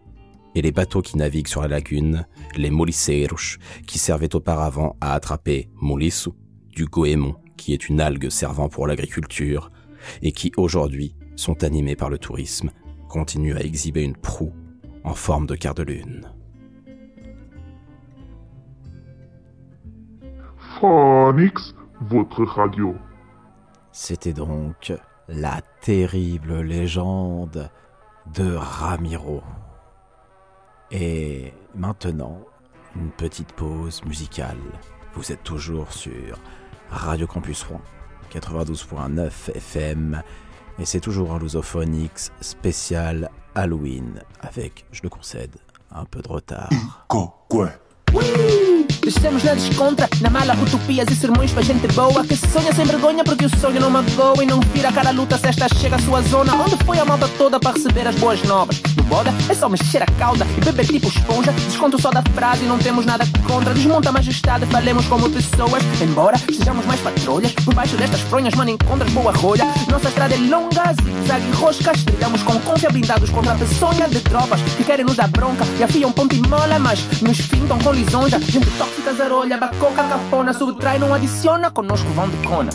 [0.55, 5.69] Et les bateaux qui naviguent sur la lagune, les moliseiros, qui servaient auparavant à attraper
[5.75, 6.31] molissu,
[6.69, 9.71] du goémon, qui est une algue servant pour l'agriculture,
[10.21, 12.71] et qui aujourd'hui sont animés par le tourisme,
[13.09, 14.53] continuent à exhiber une proue
[15.03, 16.27] en forme de quart de lune.
[20.79, 22.95] Phonix, votre radio.
[23.91, 24.91] C'était donc
[25.29, 27.69] la terrible légende
[28.33, 29.41] de Ramiro.
[30.91, 32.39] Et maintenant,
[32.95, 34.58] une petite pause musicale.
[35.13, 36.38] Vous êtes toujours sur
[36.89, 37.82] Radio Campus Rouen,
[38.34, 40.21] 92.9 FM,
[40.80, 45.56] et c'est toujours un Lusophonix spécial Halloween, avec, je le concède,
[45.91, 46.69] un peu de retard.
[47.48, 47.69] quoi
[48.13, 52.25] Oui Deixemos na descontra, na mala utopias e sermões pra gente boa.
[52.25, 55.38] Que se sonha sem vergonha porque o sonho não magoa E não vira cara luta.
[55.38, 58.41] Se esta chega à sua zona Onde foi a malta toda para receber as boas
[58.43, 58.81] novas?
[58.95, 61.51] No boda é só mexer a cauda e beber tipo esponja.
[61.51, 63.73] Desconto só da frase e não temos nada contra.
[63.73, 65.84] Desmonta a majestade, falemos como pessoas.
[66.01, 69.65] Embora sejamos mais patrulhas Por baixo destas fronhas, mano, encontras boa rolha.
[69.89, 74.19] Nossa estrada é longa, zigue-zague e roscas Trilhamos com confiança blindados contra a peçonha de
[74.21, 77.91] tropas Que querem nos dar bronca e afiam ponto e mola Mas nos fintam com
[77.91, 78.39] lisonja.
[78.39, 82.69] Gente tóxica, zarolha, bacoca, cafona Subtrai, não adiciona, conosco vão de cona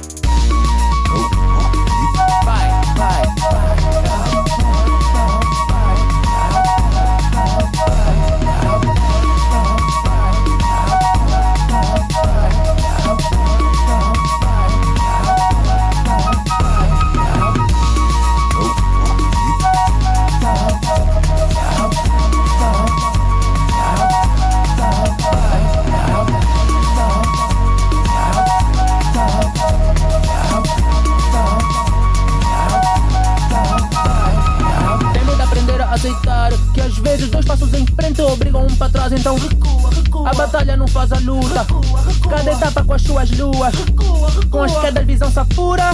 [36.80, 40.30] que às vezes dois passos em frente obrigam um para trás, então recua, recua.
[40.30, 41.66] A batalha não faz a luta.
[42.28, 43.74] Cada etapa com as suas luas,
[44.50, 45.90] com as quedas visão sapura.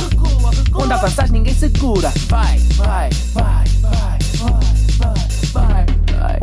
[0.73, 2.13] Quando avanças ninguém segura.
[2.29, 3.56] Vai, vai, vai,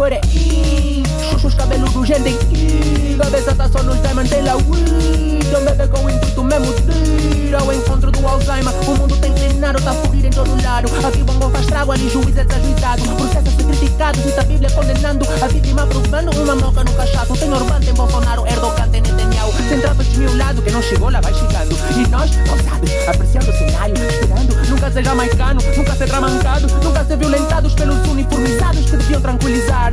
[0.04, 3.18] Por aí, chuchos cabeludos, gente em I.
[3.18, 5.34] Cabeça tá só nos diamond, lá weed.
[5.56, 8.74] Um bebê com o intuito mesmo de ir ao encontro do Alzheimer.
[8.86, 10.90] O mundo tem treinado, tá fugir em todo lado.
[11.08, 13.02] Aqui bongo faz trago, ali juiz é desajuizado.
[13.32, 15.26] Ser criticado, cita a Bíblia condenando.
[15.42, 17.38] A vítima provando uma moca no cachaço.
[17.38, 19.54] Tem Orbán, tem Bolsonaro, Erdogan, tem Netanyahu.
[19.70, 21.78] Tem trapa desmiolado, que não chegou lá vai chegando.
[21.96, 24.70] E nós, ousados, apreciando o cenário, esperando.
[24.70, 26.68] Nunca ser jamaicano, nunca ser dramancado.
[26.84, 29.22] Nunca ser violentados pelos uniformizados que deviam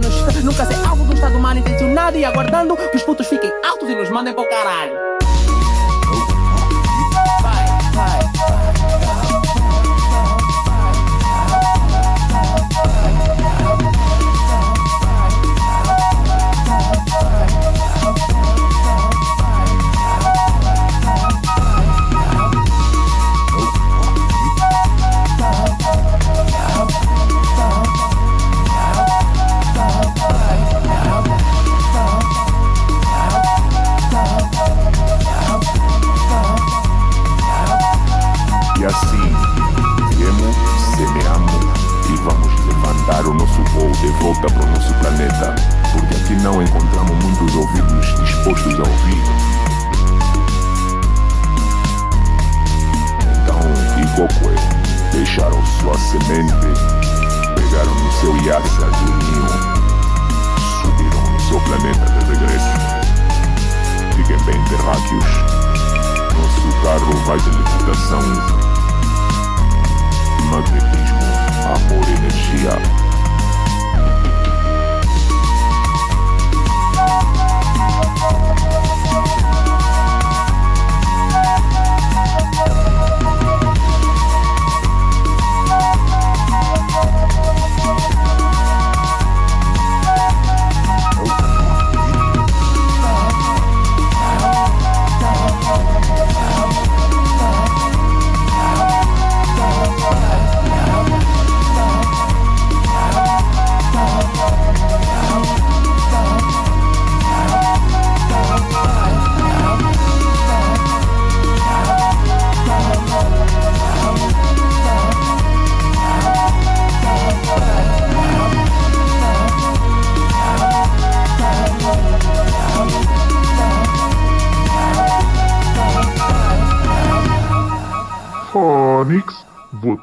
[0.01, 0.45] tranquilizar-nos.
[0.45, 3.89] Nunca ser alvo de um estado mal intencionado e aguardando que os putos fiquem altos
[3.89, 5.10] e nos mandem pro caralho.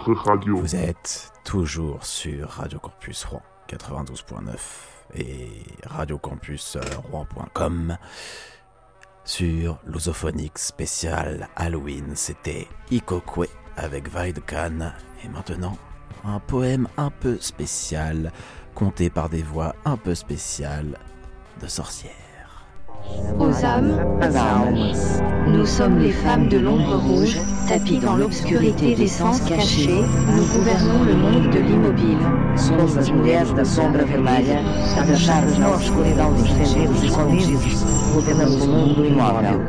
[0.06, 0.58] Radio.
[0.58, 4.56] Vous êtes toujours sur Radio Campus Rouen 92.9
[5.16, 7.98] et radiocampusrouen.com
[9.26, 12.16] sur l'Osophonique spécial Halloween.
[12.16, 15.78] C'était Ikokwe avec Vaid Khan et maintenant
[16.24, 18.32] un poème un peu spécial
[18.76, 20.98] conté par des voix un peu spéciales
[21.62, 22.27] de sorcières.
[23.40, 24.00] Aux âmes,
[25.48, 30.04] nous sommes les femmes de l'ombre rouge, tapis dans l'obscurité des sens cachés,
[30.36, 32.18] nous gouvernons le monde de l'immobile.
[32.56, 34.60] Somos as mulheres da sombra vermelha,
[35.00, 37.84] agachadas na escuridão dos segredos escondidos,
[38.14, 39.62] governamos o mundo imóvel.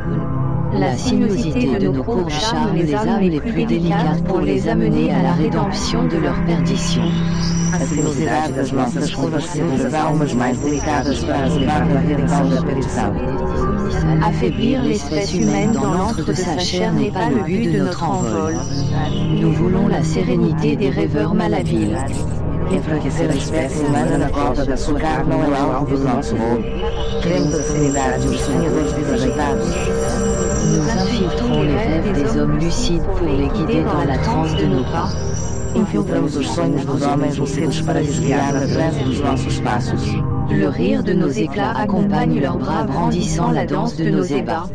[0.73, 5.23] La sinuosité de nos courbes charme les âmes les plus délicates pour les amener à
[5.23, 7.03] la rédemption de leur perdition.
[7.71, 13.13] A sinuosidade das nossas seduz as almas mais delicadas para levar à redenção da perdição.
[14.23, 18.55] Affaiblir l'espèce humaine dans l'antre de sa chair n'est pas le but de notre envol.
[19.39, 21.97] Nous voulons la sérénité des rêveurs malhabiles.
[22.71, 26.61] Enfraquecer a espécie humana na cova da sua carne não é alvo do nosso voo.
[27.21, 29.69] Queremos a serenidade dos sonhadores desajeitados.
[30.71, 34.83] Nous infiltrons les rêves des hommes lucides pour les guider dans la transe de nos
[34.83, 35.09] pas.
[35.75, 40.01] Infiltramos os sonhos dos homens lucidos para lhes guiar na transe dos nossos passos.
[40.49, 44.69] Le rire de nos éclats accompagne leurs bras brandissant la danse de nos ébats.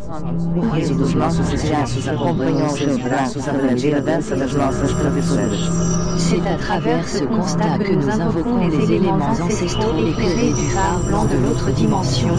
[0.56, 4.92] O riso dos nossos excessos acompanham os seus braços a brandir a dança das nossas
[4.92, 5.94] travessuras.
[6.16, 11.24] C'est à travers ce constat que nous invoquons les éléments ancestraux éclairés du phare blanc
[11.24, 12.34] de l'autre dimension.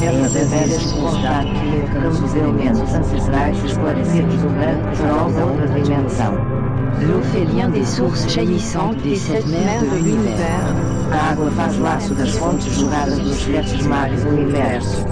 [0.00, 6.69] É através deste contato que evocamos os elementos ancestrais esclarecidos do branco da outra dimensão.
[6.98, 10.74] L'eau fait lien des sources jaillissantes des sept mers de l'univers.
[11.12, 15.06] A água faz laço das fontes jorradas dos sete mares do universo.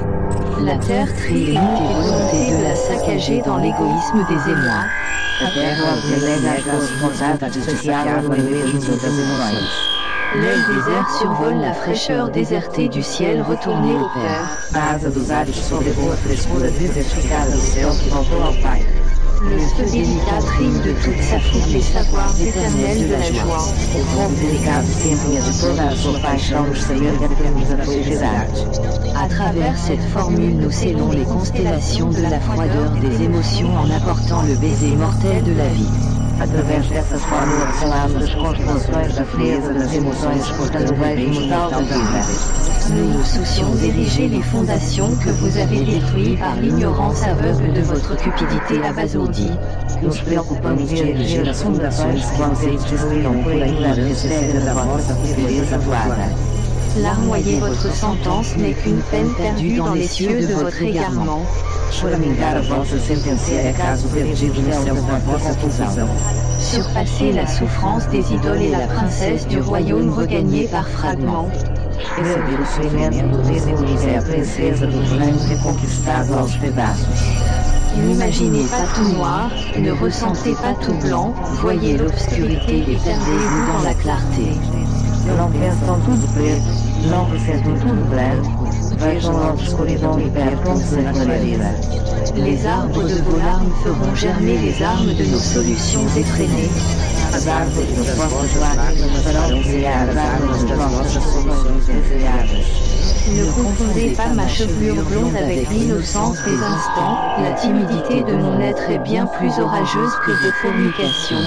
[0.61, 4.85] La terre trie les volontés de la saccager dans l'égoïsme des émois.
[5.41, 9.89] A terra ordenega as vontades de saciar no egoísmo das emoções.
[10.35, 14.59] L'œil désert survole la fraîcheur désertée du ciel retourné au Père.
[14.75, 18.85] A asa dos ares sobrevoa a frescura desertificada do céu que voltou ao Pai.
[19.41, 23.59] Le feu délicat trime de toute sa fougue les savoirs éternels de la joie.
[23.59, 27.13] O fogo delicado se empenha de toda a sua paixão nos saber
[28.19, 29.21] da.
[29.21, 34.43] À travers cette formule, nous scellons les constellations de la froideur des émotions en apportant
[34.43, 36.19] le baiser mortel de la vie.
[36.41, 41.79] Através dessa fórmula selamos as constelações da frieza das emoções exportando o beijo mortal da
[41.81, 42.68] vida.
[42.91, 48.17] Nous nous soucions d'ériger les fondations que vous avez détruites par l'ignorance aveugle de votre
[48.17, 49.51] cupidité abasourdie.
[50.03, 52.79] Nos preocupamos de erigir as fundações que vocês
[53.45, 56.31] por a ignorância cega da vossa frieza atuada.
[57.03, 61.43] Larmoyer votre sentence n'est qu'une peine perdue dans les cieux de votre égarement.
[61.91, 66.09] Choramingar a vossa sentença é caso perdido no céu da vossa confusão.
[66.59, 71.51] Surpasser la souffrance des idoles et la princesse du royaume regagné par fragments.
[71.99, 73.11] Receber a
[74.87, 77.07] do reconquistado aos pedaços.
[77.97, 83.95] N'imaginez pas tout noir, ne ressentez pas tout blanc, voyez l'obscurité et perdez-vous dans la
[83.95, 84.53] clarté.
[85.37, 88.69] Não pensam tudo preto, não ressentam tudo branco,
[88.99, 91.75] vejam a obscuridão e percam-se na clareira.
[92.37, 97.08] Les arbres de vos larmes feront germer les armes de nos solutions effrénées.
[97.39, 97.45] Ne
[103.53, 108.99] confondez pas ma chevelure blonde avec l'innocence des instants, la timidité de mon être est
[108.99, 111.45] bien plus orageuse que vos fornications.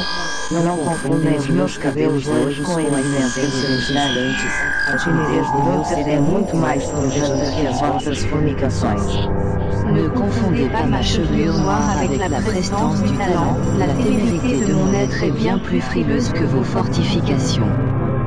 [0.51, 4.51] Não confundem os meus cabelos hoje com a inocência dos instantes.
[4.85, 9.29] A timidez do meu ser é muito mais forjante que as vossas fornicações.
[9.85, 14.93] Ne confondez pas ma chevelure noire avec la prestance du talent, la témérité de mon
[14.93, 17.71] être est bien plus frileuse que vos fortifications.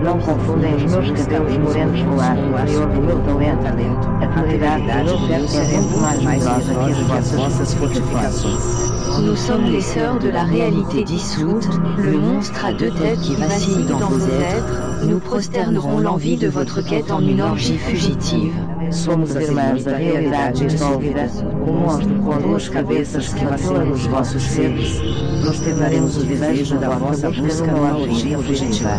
[0.02, 4.08] Não confundem os meus cabelos morenos com o ar interior do meu talento.
[4.22, 8.93] A qualidade do meu ser é muito mais medrosa que as vossas fortificações.
[9.22, 13.84] Nous sommes les sœurs de la réalité dissoute, le monstre à deux têtes qui vacille
[13.84, 18.52] dans vos êtres, nous prosternerons l'envie de votre quête en une orgie fugitive.
[18.90, 21.26] Somos as irmãs da realidade dissolvida,
[21.66, 25.00] o monstro com duas cabeças que vacila nos vossos seres.
[25.44, 28.98] Nós tornaremos o desejo da vossa busca numa orgia fugitiva.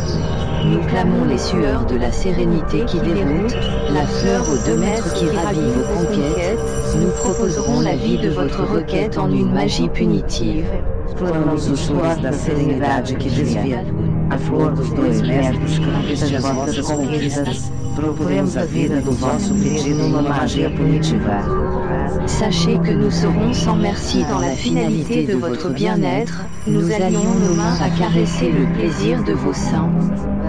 [0.65, 3.55] Nous clamons les sueurs de la sérénité qui déroute,
[3.91, 6.59] la fleur aux deux mètres qui ravit vos conquêtes,
[6.95, 10.65] nous proposerons la vie de votre requête en une magie punitive.
[11.17, 13.85] Clamamos o suor da serenidade que desvia,
[14.29, 17.71] a flor dos dois que conquista as vossas conquistas.
[17.95, 21.41] Procuremos a vida do vosso pedido numa magia punitiva.
[22.27, 27.55] Sachez que nous serons sans merci dans la finalité de votre bien-être, nous allions nos
[27.55, 29.89] mains à caresser le plaisir de vos seins.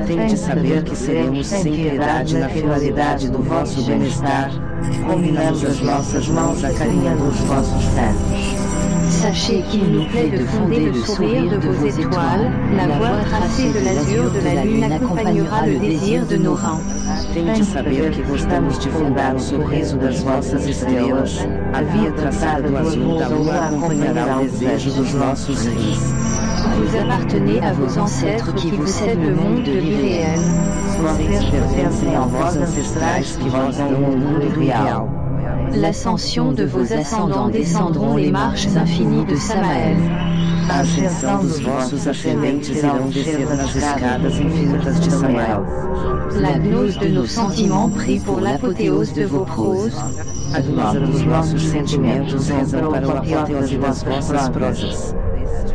[0.06, 4.50] Tente saber que seremos sem piedade na finalidade do vosso bem-estar.
[5.06, 8.66] Combinamos as nossas mãos acarinhando os vossos santos.
[9.08, 13.84] Sachez qu'il nous plaît de fonder le sourire de vos étoiles, la voie tracée de
[13.84, 16.80] l'azur de la lune accompagnera le désir de nos reins.
[17.32, 21.46] Tente saber que gostamos de fundar o sorriso das vossas estrelas.
[21.72, 26.35] A via traçada do azul da lua acompanhará o desejo dos nossos rins.
[26.74, 30.40] Vous appartenez à vos ancêtres qui vous cèdent le monde de l'irréel.
[35.74, 39.96] L'ascension de vos ascendants descendront les marches infinies de Samaël.
[40.68, 43.46] A ascensão dos vossos ascendentes irão descer
[43.76, 45.64] escadas infinitas de Samuel.
[46.40, 49.94] La gnose de nos sentiments prie pour l'apothéose de vos proses.
[50.54, 55.14] A glosa dos nossos sentimentos rezam para o apoteose das vossas.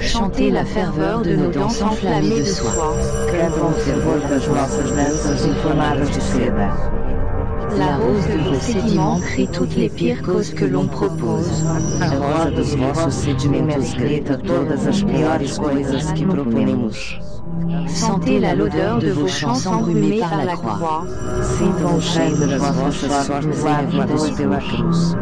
[0.02, 2.72] Chantez la ferveur de nos danses enflammées de soie.
[3.32, 6.92] Cantam fervor das nossas danças inflamadas de seda.
[7.78, 11.64] La rose de vos sédiments crie toutes les pires causes que l'on propose.
[12.02, 17.20] A rosa dos vossos sedimentos grita todas as piores coisas que proponemos.
[17.88, 21.06] Sentez la l'odeur de vos chants embrumés par la croix.
[21.42, 25.16] Sintam o cheiro das vossas sortes lavadas pela cruz.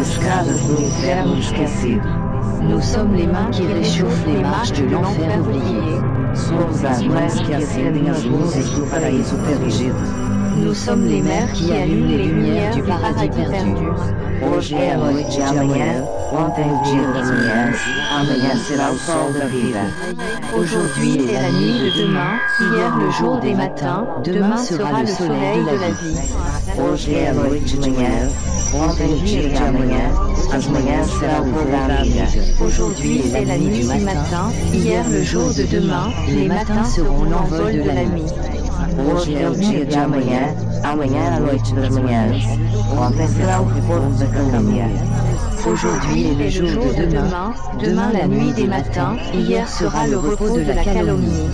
[0.00, 2.08] Escadas do inferno esquecido.
[2.62, 6.00] Nous sommes les mains qui réchauffent les marches de l'enfer oublié.
[6.34, 9.94] Somos as mãos que acendem as luzes do paraíso perdido.
[10.56, 13.92] Nous sommes les mères qui allument les lumières du paradis perdu.
[14.42, 17.76] Hoje é a noite de amanhã, ontem o dia das manhãs,
[18.10, 19.80] amanhã será o sol da vida.
[20.56, 25.62] Aujourd'hui est la nuit de demain, hier le jour des matins, demain sera le soleil
[25.62, 26.16] de la vie.
[26.76, 26.82] De
[32.14, 32.64] de.
[32.64, 37.72] Aujourd'hui est la nuit du matin, hier le jour de demain, les matins seront l'envol
[37.72, 38.30] de la nuit.
[45.66, 47.52] Aujourd'hui est le jour de demain,
[47.82, 51.48] demain la nuit des matins, hier sera le repos de la calomnie.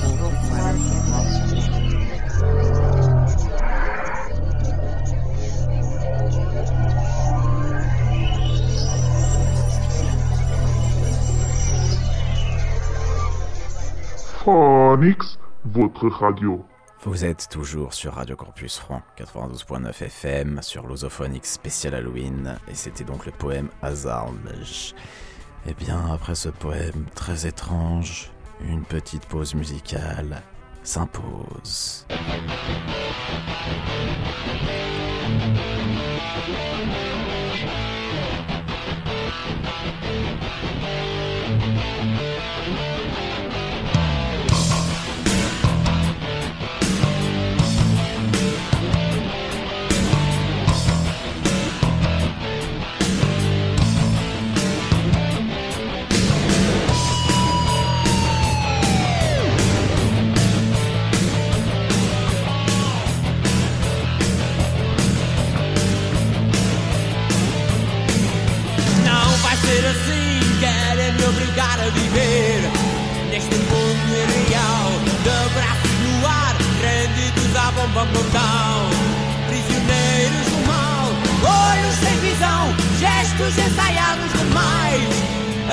[17.02, 23.02] Vous êtes toujours sur Radio Campus Franc 92.9 FM sur l'Osophonique spécial Halloween et c'était
[23.02, 24.94] donc le poème Hazardage.
[25.68, 28.30] Et bien après ce poème très étrange,
[28.60, 30.40] une petite pause musicale
[30.84, 32.06] s'impose.
[71.58, 72.60] A viver
[73.30, 74.92] neste mundo irreal,
[75.24, 78.90] de braços no ar, rendidos à bomba mortal,
[79.48, 81.08] prisioneiros do mal,
[81.72, 85.08] olhos sem visão, gestos ensaiados demais,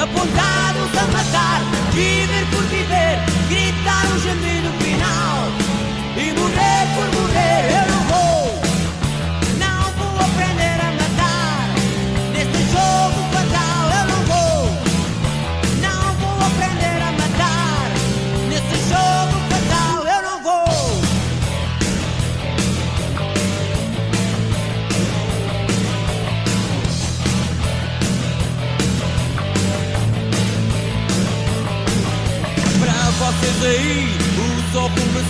[0.01, 1.61] apontados a matar,
[1.91, 3.19] viver por viver,
[3.49, 4.82] gritar um gemido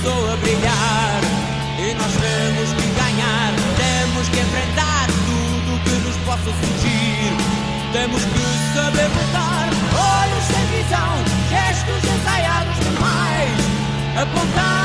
[0.04, 1.22] começou a brilhar.
[1.80, 7.34] E nós temos que ganhar Temos que enfrentar tudo que nos possa surgir.
[7.91, 9.70] Temos que saber lutar
[10.24, 11.14] Olhos sem visão,
[11.49, 13.51] gestos ensaiados demais
[14.22, 14.83] Apontados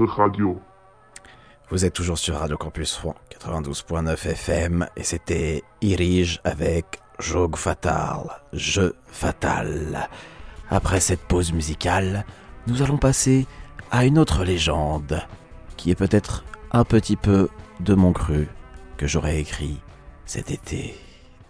[0.00, 0.58] radio.
[1.70, 8.42] Vous êtes toujours sur Radio Campus Rouen 92.9 FM et c'était Irige avec Jogue Fatal,
[8.52, 10.08] Jeu Fatal.
[10.70, 12.24] Après cette pause musicale,
[12.66, 13.46] nous allons passer
[13.90, 15.22] à une autre légende
[15.76, 17.48] qui est peut-être un petit peu
[17.80, 18.48] de mon cru
[18.96, 19.80] que j'aurais écrit
[20.24, 20.94] cet été.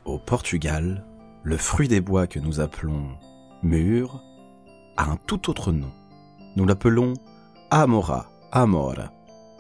[0.05, 1.05] Au Portugal,
[1.45, 3.17] le fruit des bois que nous appelons
[3.63, 4.21] mûr
[4.97, 5.93] a un tout autre nom.
[6.57, 7.15] Nous l'appelons
[7.71, 9.11] Amora, Amora.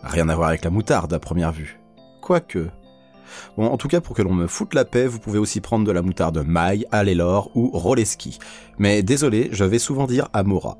[0.02, 1.80] Rien à voir avec la moutarde à première vue.
[2.20, 2.68] Quoique.
[3.56, 5.86] Bon, en tout cas, pour que l'on me foute la paix, vous pouvez aussi prendre
[5.86, 8.38] de la moutarde maille, Alelor ou Roleski.
[8.78, 10.76] Mais désolé, je vais souvent dire Amora.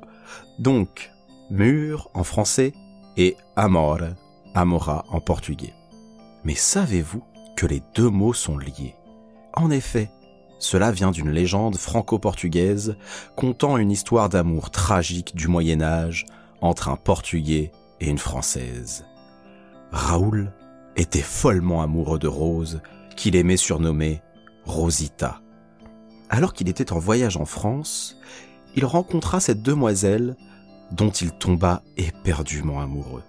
[0.59, 1.09] Donc,
[1.49, 2.73] mur en français
[3.17, 3.99] et amor,
[4.53, 5.73] amora en portugais.
[6.43, 7.23] Mais savez-vous
[7.55, 8.95] que les deux mots sont liés?
[9.53, 10.09] En effet,
[10.59, 12.95] cela vient d'une légende franco-portugaise
[13.35, 16.25] contant une histoire d'amour tragique du Moyen Âge
[16.61, 17.71] entre un Portugais
[18.07, 19.05] une Française.
[19.91, 20.51] Raoul
[20.95, 22.81] était follement amoureux de Rose,
[23.15, 24.21] qu'il aimait surnommer
[24.65, 25.41] Rosita.
[26.29, 28.17] Alors qu'il était en voyage en France,
[28.75, 30.35] il rencontra cette demoiselle
[30.91, 33.23] dont il tomba éperdument amoureux.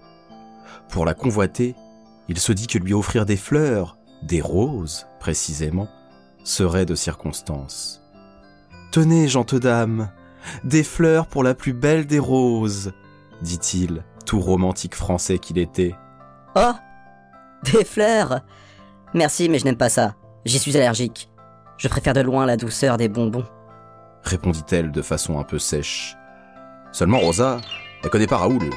[0.89, 1.75] Pour la convoiter,
[2.27, 5.87] il se dit que lui offrir des fleurs, des roses précisément,
[6.43, 8.01] serait de circonstance.
[8.91, 10.09] Tenez, gentes dame,
[10.63, 12.93] des fleurs pour la plus belle des roses,
[13.41, 15.95] dit-il, tout romantique français qu'il était.
[16.55, 16.73] Oh
[17.63, 18.41] Des fleurs
[19.13, 20.15] Merci, mais je n'aime pas ça.
[20.45, 21.29] J'y suis allergique.
[21.77, 23.45] Je préfère de loin la douceur des bonbons.
[24.23, 26.17] Répondit-elle de façon un peu sèche.
[26.91, 27.61] Seulement Rosa,
[28.03, 28.69] elle connaît pas Raoul.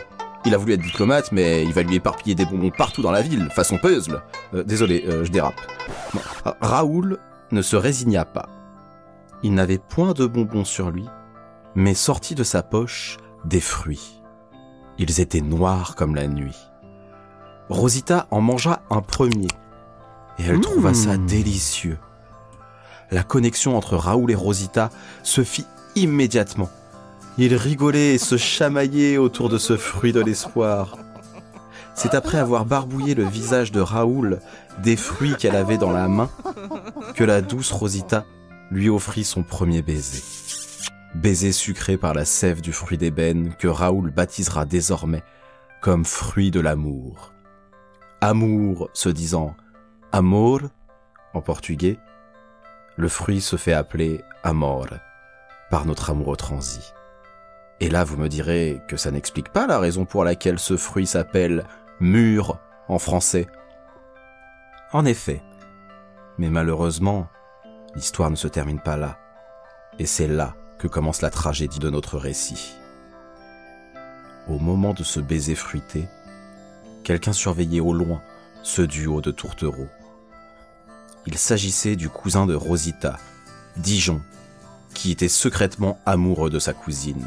[0.44, 3.22] Il a voulu être diplomate, mais il va lui éparpiller des bonbons partout dans la
[3.22, 4.22] ville, façon puzzle.
[4.54, 5.60] Euh, désolé, euh, je dérape.
[6.60, 7.18] Raoul
[7.50, 8.48] ne se résigna pas.
[9.42, 11.06] Il n'avait point de bonbons sur lui,
[11.74, 14.17] mais sortit de sa poche des fruits.
[14.98, 16.56] Ils étaient noirs comme la nuit.
[17.68, 19.48] Rosita en mangea un premier,
[20.38, 21.26] et elle trouva ça Mmh.
[21.26, 21.98] délicieux.
[23.10, 24.90] La connexion entre Raoul et Rosita
[25.22, 26.70] se fit immédiatement.
[27.38, 30.96] Ils rigolaient et se chamaillaient autour de ce fruit de l'espoir.
[31.94, 34.40] C'est après avoir barbouillé le visage de Raoul
[34.82, 36.30] des fruits qu'elle avait dans la main
[37.14, 38.24] que la douce Rosita
[38.70, 40.22] lui offrit son premier baiser.
[41.18, 45.24] Baiser sucré par la sève du fruit d'ébène que Raoul baptisera désormais
[45.80, 47.32] comme fruit de l'amour.
[48.20, 49.56] Amour se disant
[50.12, 50.60] amor
[51.34, 51.98] en portugais,
[52.96, 54.86] le fruit se fait appeler amor
[55.72, 56.92] par notre amoureux transi.
[57.80, 61.06] Et là, vous me direz que ça n'explique pas la raison pour laquelle ce fruit
[61.06, 61.64] s'appelle
[61.98, 63.48] mûr en français.
[64.92, 65.42] En effet.
[66.38, 67.26] Mais malheureusement,
[67.96, 69.18] l'histoire ne se termine pas là.
[69.98, 72.74] Et c'est là que commence la tragédie de notre récit.
[74.48, 76.08] Au moment de ce baiser fruité,
[77.04, 78.22] quelqu'un surveillait au loin
[78.62, 79.88] ce duo de tourtereaux.
[81.26, 83.18] Il s'agissait du cousin de Rosita,
[83.76, 84.22] Dijon,
[84.94, 87.26] qui était secrètement amoureux de sa cousine.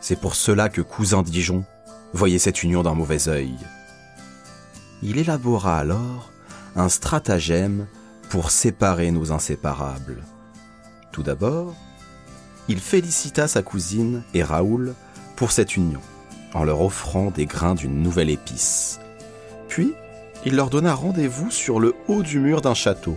[0.00, 1.64] C'est pour cela que cousin Dijon
[2.12, 3.56] voyait cette union d'un mauvais œil.
[5.02, 6.30] Il élabora alors
[6.74, 7.86] un stratagème
[8.28, 10.22] pour séparer nos inséparables.
[11.12, 11.74] Tout d'abord,
[12.68, 14.94] il félicita sa cousine et Raoul
[15.36, 16.00] pour cette union,
[16.54, 19.00] en leur offrant des grains d'une nouvelle épice.
[19.68, 19.92] Puis,
[20.44, 23.16] il leur donna rendez-vous sur le haut du mur d'un château,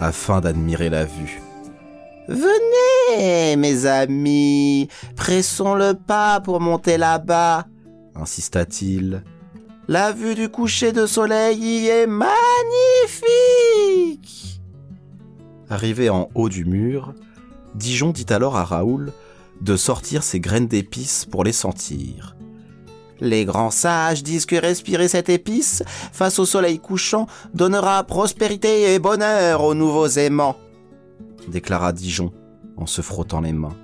[0.00, 1.40] afin d'admirer la vue.
[2.28, 7.66] Venez, mes amis, pressons le pas pour monter là-bas,
[8.14, 9.22] insista-t-il.
[9.86, 12.28] La vue du coucher de soleil y est magnifique.
[15.70, 17.14] Arrivé en haut du mur,
[17.74, 19.12] Dijon dit alors à Raoul
[19.60, 22.36] de sortir ses graines d'épices pour les sentir.
[23.20, 28.98] Les grands sages disent que respirer cette épice face au soleil couchant donnera prospérité et
[29.00, 30.56] bonheur aux nouveaux aimants,
[31.48, 32.32] déclara Dijon
[32.76, 33.76] en se frottant les mains.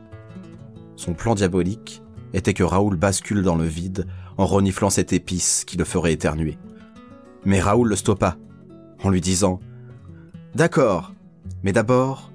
[0.97, 4.07] Son plan diabolique était que Raoul bascule dans le vide
[4.37, 6.59] en reniflant cette épice qui le ferait éternuer.
[7.45, 8.37] Mais Raoul le stoppa
[9.03, 9.61] en lui disant
[10.55, 11.13] D'accord,
[11.63, 12.31] mais d'abord,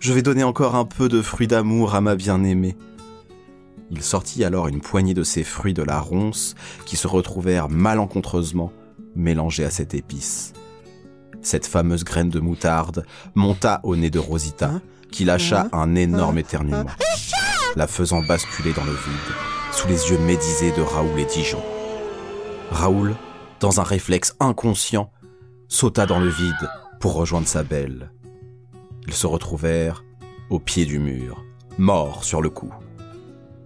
[0.00, 2.76] je vais donner encore un peu de fruits d'amour à ma bien-aimée.
[3.90, 8.72] Il sortit alors une poignée de ces fruits de la ronce qui se retrouvèrent malencontreusement
[9.16, 10.52] mélangés à cette épice.
[11.40, 14.80] Cette fameuse graine de moutarde monta au nez de Rosita,
[15.10, 16.90] qui lâcha un énorme éternuement,
[17.76, 19.34] la faisant basculer dans le vide,
[19.72, 21.62] sous les yeux médisés de Raoul et Dijon.
[22.70, 23.16] Raoul,
[23.60, 25.10] dans un réflexe inconscient,
[25.68, 26.68] sauta dans le vide
[27.00, 28.10] pour rejoindre sa belle.
[29.08, 30.04] Ils se retrouvèrent
[30.50, 31.42] au pied du mur,
[31.78, 32.74] morts sur le coup.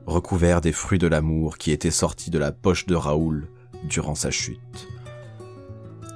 [0.07, 3.49] recouvert des fruits de l'amour qui étaient sortis de la poche de Raoul
[3.83, 4.87] durant sa chute.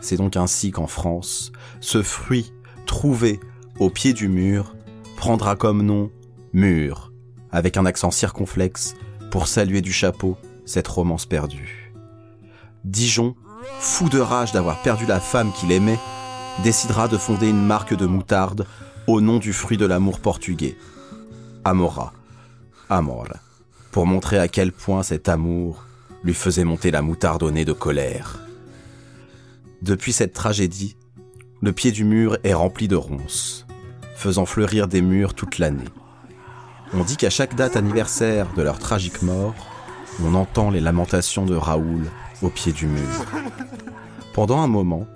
[0.01, 1.51] C'est donc ainsi qu'en France,
[1.81, 2.53] ce fruit
[2.87, 3.41] trouvé
[3.81, 4.77] au pied du mur
[5.17, 6.13] prendra comme nom
[6.53, 7.13] mur,
[7.51, 8.95] avec un accent circonflexe
[9.33, 11.93] pour saluer du chapeau cette romance perdue.
[12.85, 13.35] Dijon,
[13.81, 15.99] fou de rage d'avoir perdu la femme qu'il aimait,
[16.63, 18.67] décidera de fonder une marque de moutarde
[19.07, 20.77] au nom du fruit de l'amour portugais,
[21.65, 22.13] Amora,
[22.89, 23.29] Amor,
[23.91, 25.85] pour montrer à quel point cet amour
[26.25, 28.41] lui faisait monter la moutarde au nez de colère.
[29.83, 30.97] Depuis cette tragédie,
[31.63, 33.67] le pied du mur est rempli de ronces,
[34.15, 35.89] faisant fleurir des murs toute l'année.
[36.95, 39.55] On dit qu'à chaque date anniversaire de leur tragique mort,
[40.23, 42.05] on entend les lamentations de Raoul
[42.43, 43.25] au pied du mur.
[44.33, 45.07] Pendant un moment,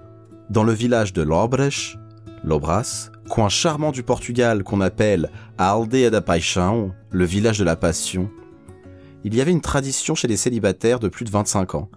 [0.49, 1.97] dans le village de Lobres,
[2.43, 7.77] Lobras, coin charmant du Portugal qu'on appelle a Aldeia da Paixão, le village de la
[7.77, 8.29] passion,
[9.23, 11.89] il y avait une tradition chez les célibataires de plus de 25 ans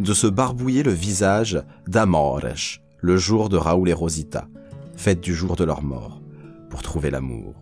[0.00, 4.48] de se barbouiller le visage d'Amores, le jour de Raoul et Rosita,
[4.96, 6.20] fête du jour de leur mort,
[6.68, 7.54] pour trouver l'amour.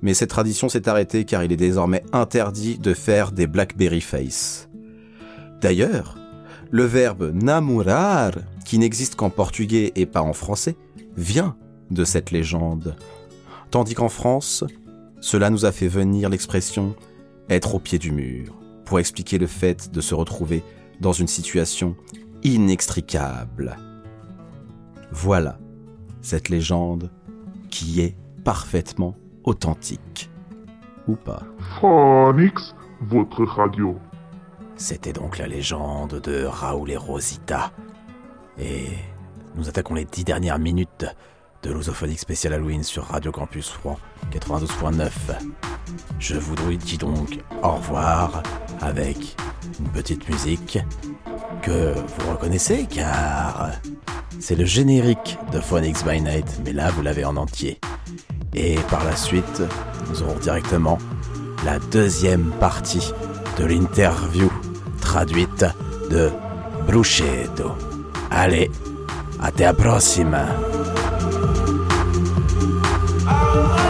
[0.00, 4.70] Mais cette tradition s'est arrêtée car il est désormais interdit de faire des Blackberry Face.
[5.60, 6.16] D'ailleurs,
[6.70, 8.32] le verbe namorar,
[8.64, 10.76] qui n'existe qu'en portugais et pas en français,
[11.14, 11.56] vient
[11.90, 12.96] de cette légende.
[13.70, 14.64] Tandis qu'en France,
[15.20, 16.94] cela nous a fait venir l'expression
[17.48, 20.62] être au pied du mur, pour expliquer le fait de se retrouver
[21.00, 21.96] dans une situation
[22.42, 23.76] inextricable.
[25.10, 25.58] Voilà
[26.20, 27.10] cette légende
[27.70, 29.14] qui est parfaitement
[29.44, 30.30] authentique.
[31.06, 31.42] Ou pas.
[31.80, 33.96] Phonix, votre radio.
[34.76, 37.72] C'était donc la légende de Raoul et Rosita.
[38.58, 38.88] Et
[39.56, 41.06] nous attaquons les dix dernières minutes
[41.62, 43.98] de l'Osophonique spécial Halloween sur Radio Campus Rouen
[44.32, 45.08] 92.9.
[46.18, 48.42] Je vous dis donc au revoir
[48.80, 49.36] avec
[49.78, 50.78] une petite musique
[51.62, 53.70] que vous reconnaissez car
[54.40, 57.80] c'est le générique de Phonics by Night, mais là vous l'avez en entier.
[58.54, 59.62] Et par la suite,
[60.08, 60.98] nous aurons directement
[61.64, 63.12] la deuxième partie
[63.58, 64.50] de l'interview
[65.00, 65.66] traduite
[66.10, 66.30] de
[66.86, 67.72] Bruschetto.
[68.30, 68.70] Allez,
[69.40, 70.36] à la prochaine
[73.60, 73.87] Oh,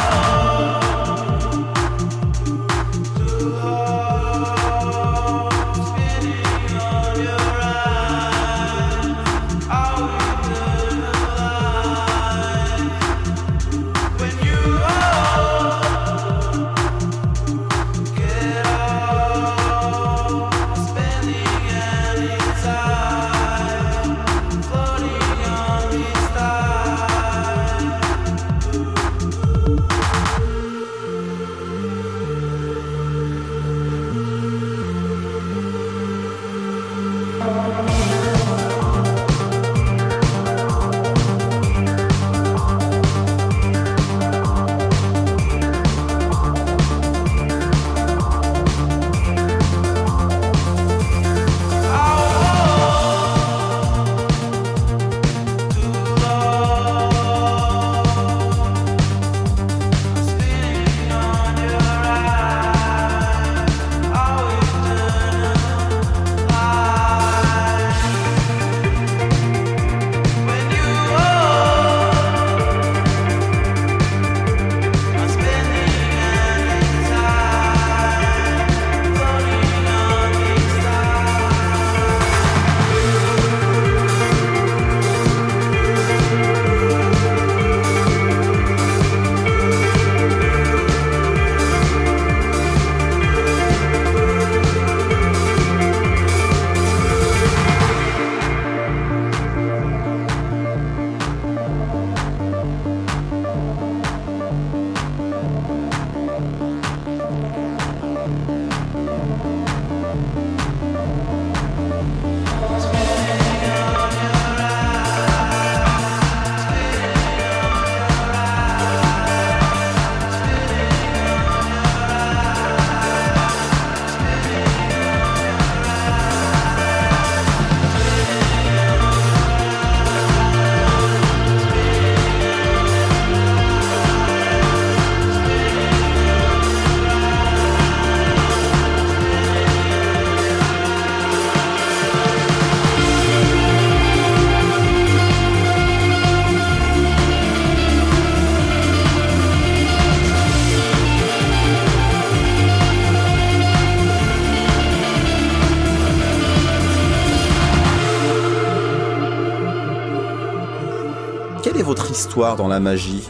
[162.39, 163.24] dans la magie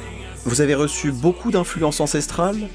[0.44, 2.68] Vous avez reçu beaucoup d'influences ancestrales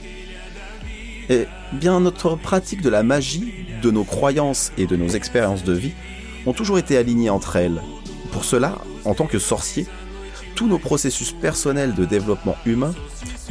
[1.30, 3.54] Eh bien, notre pratique de la magie,
[3.84, 5.94] de nos croyances et de nos expériences de vie
[6.48, 7.82] ont toujours été alignées entre elles.
[8.32, 9.86] Pour cela, en tant que sorcier,
[10.56, 12.96] tous nos processus personnels de développement humain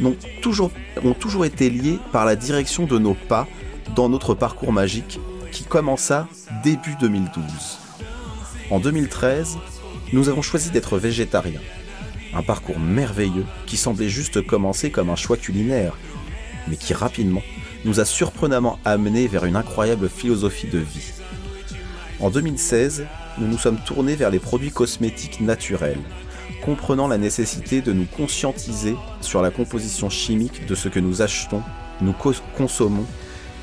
[0.03, 0.71] ont toujours,
[1.05, 3.47] ont toujours été liés par la direction de nos pas
[3.95, 5.19] dans notre parcours magique
[5.53, 6.27] qui commença
[6.63, 7.43] début 2012.
[8.71, 9.57] En 2013,
[10.11, 11.61] nous avons choisi d'être végétariens.
[12.35, 15.97] Un parcours merveilleux qui semblait juste commencer comme un choix culinaire,
[16.67, 17.43] mais qui rapidement
[17.85, 21.11] nous a surprenamment amenés vers une incroyable philosophie de vie.
[22.19, 23.05] En 2016,
[23.39, 25.99] nous nous sommes tournés vers les produits cosmétiques naturels,
[26.63, 31.61] comprenant la nécessité de nous conscientiser sur la composition chimique de ce que nous achetons,
[32.01, 32.15] nous
[32.57, 33.05] consommons,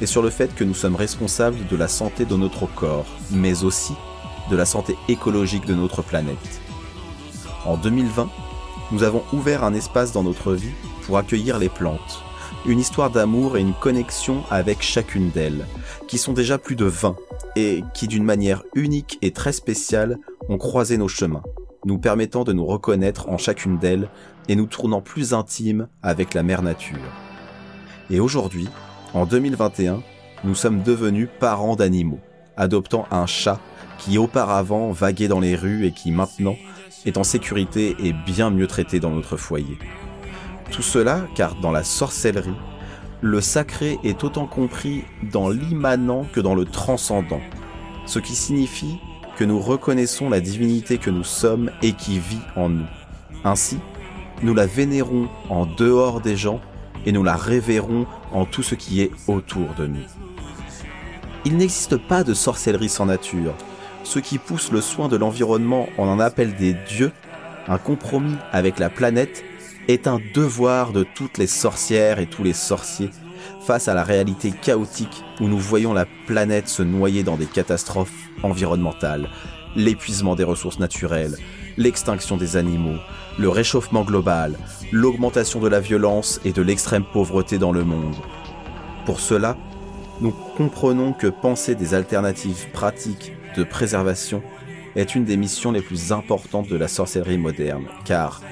[0.00, 3.64] et sur le fait que nous sommes responsables de la santé de notre corps, mais
[3.64, 3.94] aussi
[4.50, 6.60] de la santé écologique de notre planète.
[7.64, 8.30] En 2020,
[8.92, 10.72] nous avons ouvert un espace dans notre vie
[11.02, 12.22] pour accueillir les plantes,
[12.66, 15.66] une histoire d'amour et une connexion avec chacune d'elles,
[16.08, 17.16] qui sont déjà plus de 20
[17.56, 20.18] et qui d'une manière unique et très spéciale
[20.48, 21.42] ont croisé nos chemins,
[21.84, 24.08] nous permettant de nous reconnaître en chacune d'elles
[24.48, 26.98] et nous tournant plus intimes avec la mère nature.
[28.10, 28.68] Et aujourd'hui,
[29.14, 30.02] en 2021,
[30.44, 32.20] nous sommes devenus parents d'animaux,
[32.56, 33.60] adoptant un chat
[33.98, 36.56] qui auparavant vaguait dans les rues et qui maintenant
[37.06, 39.78] est en sécurité et bien mieux traité dans notre foyer.
[40.70, 42.54] Tout cela car dans la sorcellerie,
[43.22, 47.40] le sacré est autant compris dans l'immanent que dans le transcendant,
[48.06, 48.98] ce qui signifie
[49.36, 52.86] que nous reconnaissons la divinité que nous sommes et qui vit en nous.
[53.44, 53.78] Ainsi,
[54.42, 56.60] nous la vénérons en dehors des gens
[57.06, 60.04] et nous la révérons en tout ce qui est autour de nous.
[61.44, 63.54] Il n'existe pas de sorcellerie sans nature.
[64.04, 67.12] Ceux qui poussent le soin de l'environnement en en appellent des dieux,
[67.68, 69.44] un compromis avec la planète,
[69.88, 73.10] est un devoir de toutes les sorcières et tous les sorciers
[73.66, 78.28] face à la réalité chaotique où nous voyons la planète se noyer dans des catastrophes
[78.42, 79.28] environnementales,
[79.76, 81.36] l'épuisement des ressources naturelles,
[81.76, 82.98] l'extinction des animaux,
[83.38, 84.56] le réchauffement global,
[84.92, 88.16] l'augmentation de la violence et de l'extrême pauvreté dans le monde.
[89.06, 89.56] Pour cela,
[90.20, 94.42] nous comprenons que penser des alternatives pratiques de préservation
[94.96, 98.42] est une des missions les plus importantes de la sorcellerie moderne, car,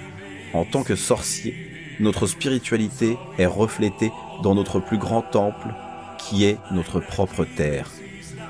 [0.55, 1.55] en tant que sorcier,
[2.01, 5.69] notre spiritualité est reflétée dans notre plus grand temple,
[6.19, 7.91] qui est notre propre terre.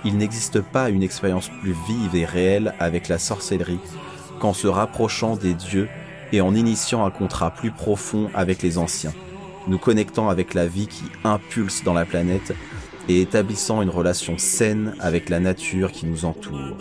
[0.05, 3.81] Il n'existe pas une expérience plus vive et réelle avec la sorcellerie
[4.39, 5.89] qu'en se rapprochant des dieux
[6.33, 9.15] et en initiant un contrat plus profond avec les anciens,
[9.67, 12.55] nous connectant avec la vie qui impulse dans la planète
[13.09, 16.77] et établissant une relation saine avec la nature qui nous entoure.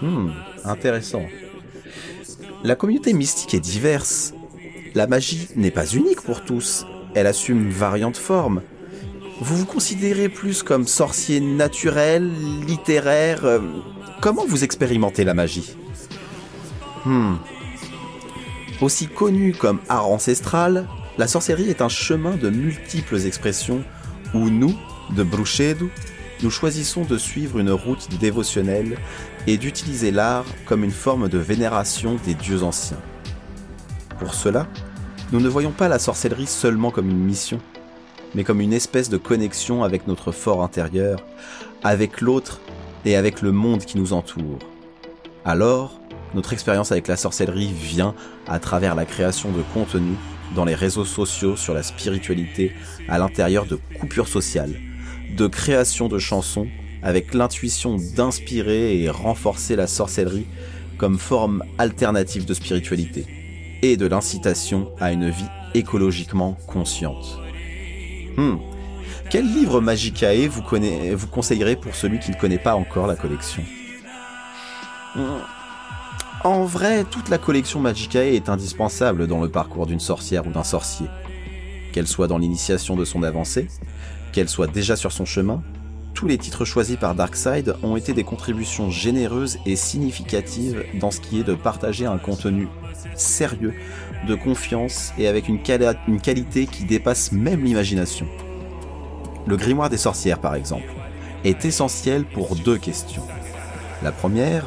[0.00, 0.30] Hmm,
[0.64, 1.24] intéressant.
[2.64, 4.34] La communauté mystique est diverse.
[4.94, 6.86] La magie n'est pas unique pour tous.
[7.14, 8.62] Elle assume variantes formes.
[9.40, 12.30] Vous vous considérez plus comme sorcier naturel,
[12.66, 13.60] littéraire euh,
[14.20, 15.76] Comment vous expérimentez la magie?
[17.04, 17.34] Hmm.
[18.80, 20.86] Aussi connue comme art ancestral,
[21.18, 23.82] la sorcellerie est un chemin de multiples expressions
[24.34, 24.74] où nous,
[25.10, 25.88] de Bruxedo,
[26.42, 28.98] nous choisissons de suivre une route dévotionnelle
[29.46, 33.00] et d'utiliser l'art comme une forme de vénération des dieux anciens.
[34.18, 34.66] Pour cela,
[35.32, 37.58] nous ne voyons pas la sorcellerie seulement comme une mission,
[38.34, 41.24] mais comme une espèce de connexion avec notre fort intérieur,
[41.82, 42.60] avec l'autre
[43.04, 44.58] et avec le monde qui nous entoure.
[45.44, 46.00] Alors,
[46.34, 48.14] notre expérience avec la sorcellerie vient
[48.46, 50.16] à travers la création de contenu
[50.54, 52.72] dans les réseaux sociaux sur la spiritualité
[53.08, 54.74] à l'intérieur de coupures sociales,
[55.34, 56.68] de création de chansons
[57.02, 60.46] avec l'intuition d'inspirer et renforcer la sorcellerie
[60.98, 63.26] comme forme alternative de spiritualité
[63.82, 67.38] et de l'incitation à une vie écologiquement consciente.
[68.36, 68.56] Hmm.
[69.30, 70.62] Quel livre Magicae vous,
[71.30, 73.62] conseillerez pour celui qui ne connaît pas encore la collection?
[75.14, 75.40] Hmm.
[76.44, 80.64] En vrai, toute la collection Magicae est indispensable dans le parcours d'une sorcière ou d'un
[80.64, 81.06] sorcier.
[81.92, 83.68] Qu'elle soit dans l'initiation de son avancée,
[84.36, 85.62] qu'elle soit déjà sur son chemin,
[86.12, 91.22] tous les titres choisis par Darkseid ont été des contributions généreuses et significatives dans ce
[91.22, 92.68] qui est de partager un contenu
[93.14, 93.72] sérieux,
[94.28, 95.58] de confiance et avec une,
[96.06, 98.26] une qualité qui dépasse même l'imagination.
[99.46, 100.92] Le grimoire des sorcières, par exemple,
[101.44, 103.24] est essentiel pour deux questions.
[104.02, 104.66] La première,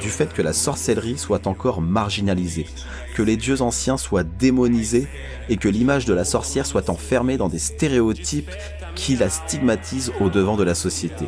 [0.00, 2.68] du fait que la sorcellerie soit encore marginalisée,
[3.14, 5.08] que les dieux anciens soient démonisés
[5.50, 8.50] et que l'image de la sorcière soit enfermée dans des stéréotypes
[8.94, 11.26] qui la stigmatisent au devant de la société.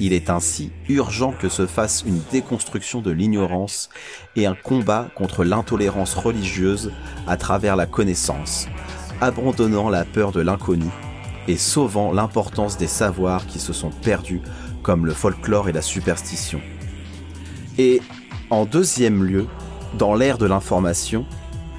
[0.00, 3.88] Il est ainsi urgent que se fasse une déconstruction de l'ignorance
[4.36, 6.92] et un combat contre l'intolérance religieuse
[7.26, 8.68] à travers la connaissance,
[9.20, 10.86] abandonnant la peur de l'inconnu
[11.48, 14.42] et sauvant l'importance des savoirs qui se sont perdus
[14.82, 16.60] comme le folklore et la superstition.
[17.78, 18.00] Et
[18.50, 19.46] en deuxième lieu,
[19.98, 21.26] dans l'ère de l'information,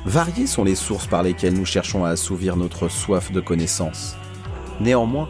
[0.05, 4.15] variées sont les sources par lesquelles nous cherchons à assouvir notre soif de connaissance.
[4.79, 5.27] Néanmoins,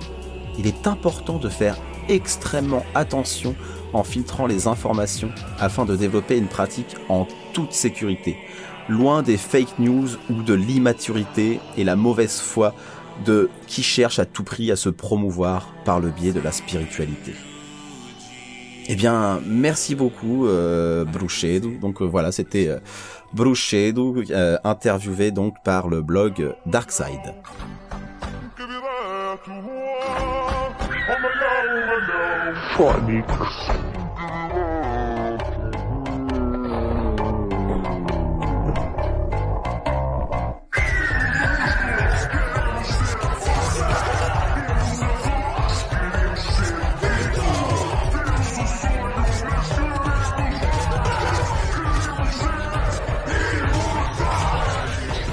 [0.58, 1.78] il est important de faire
[2.08, 3.56] extrêmement attention
[3.94, 8.38] en filtrant les informations afin de développer une pratique en toute sécurité,
[8.88, 12.74] loin des fake news ou de l'immaturité et la mauvaise foi
[13.26, 17.34] de qui cherche à tout prix à se promouvoir par le biais de la spiritualité.
[18.92, 21.06] Eh bien, merci beaucoup, euh.
[21.80, 22.80] Donc euh, voilà, c'était euh,
[23.34, 27.36] Bruchedo, euh, interviewé donc par le blog Darkside.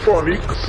[0.06, 0.65] Phonics,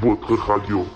[0.00, 0.86] votre radio.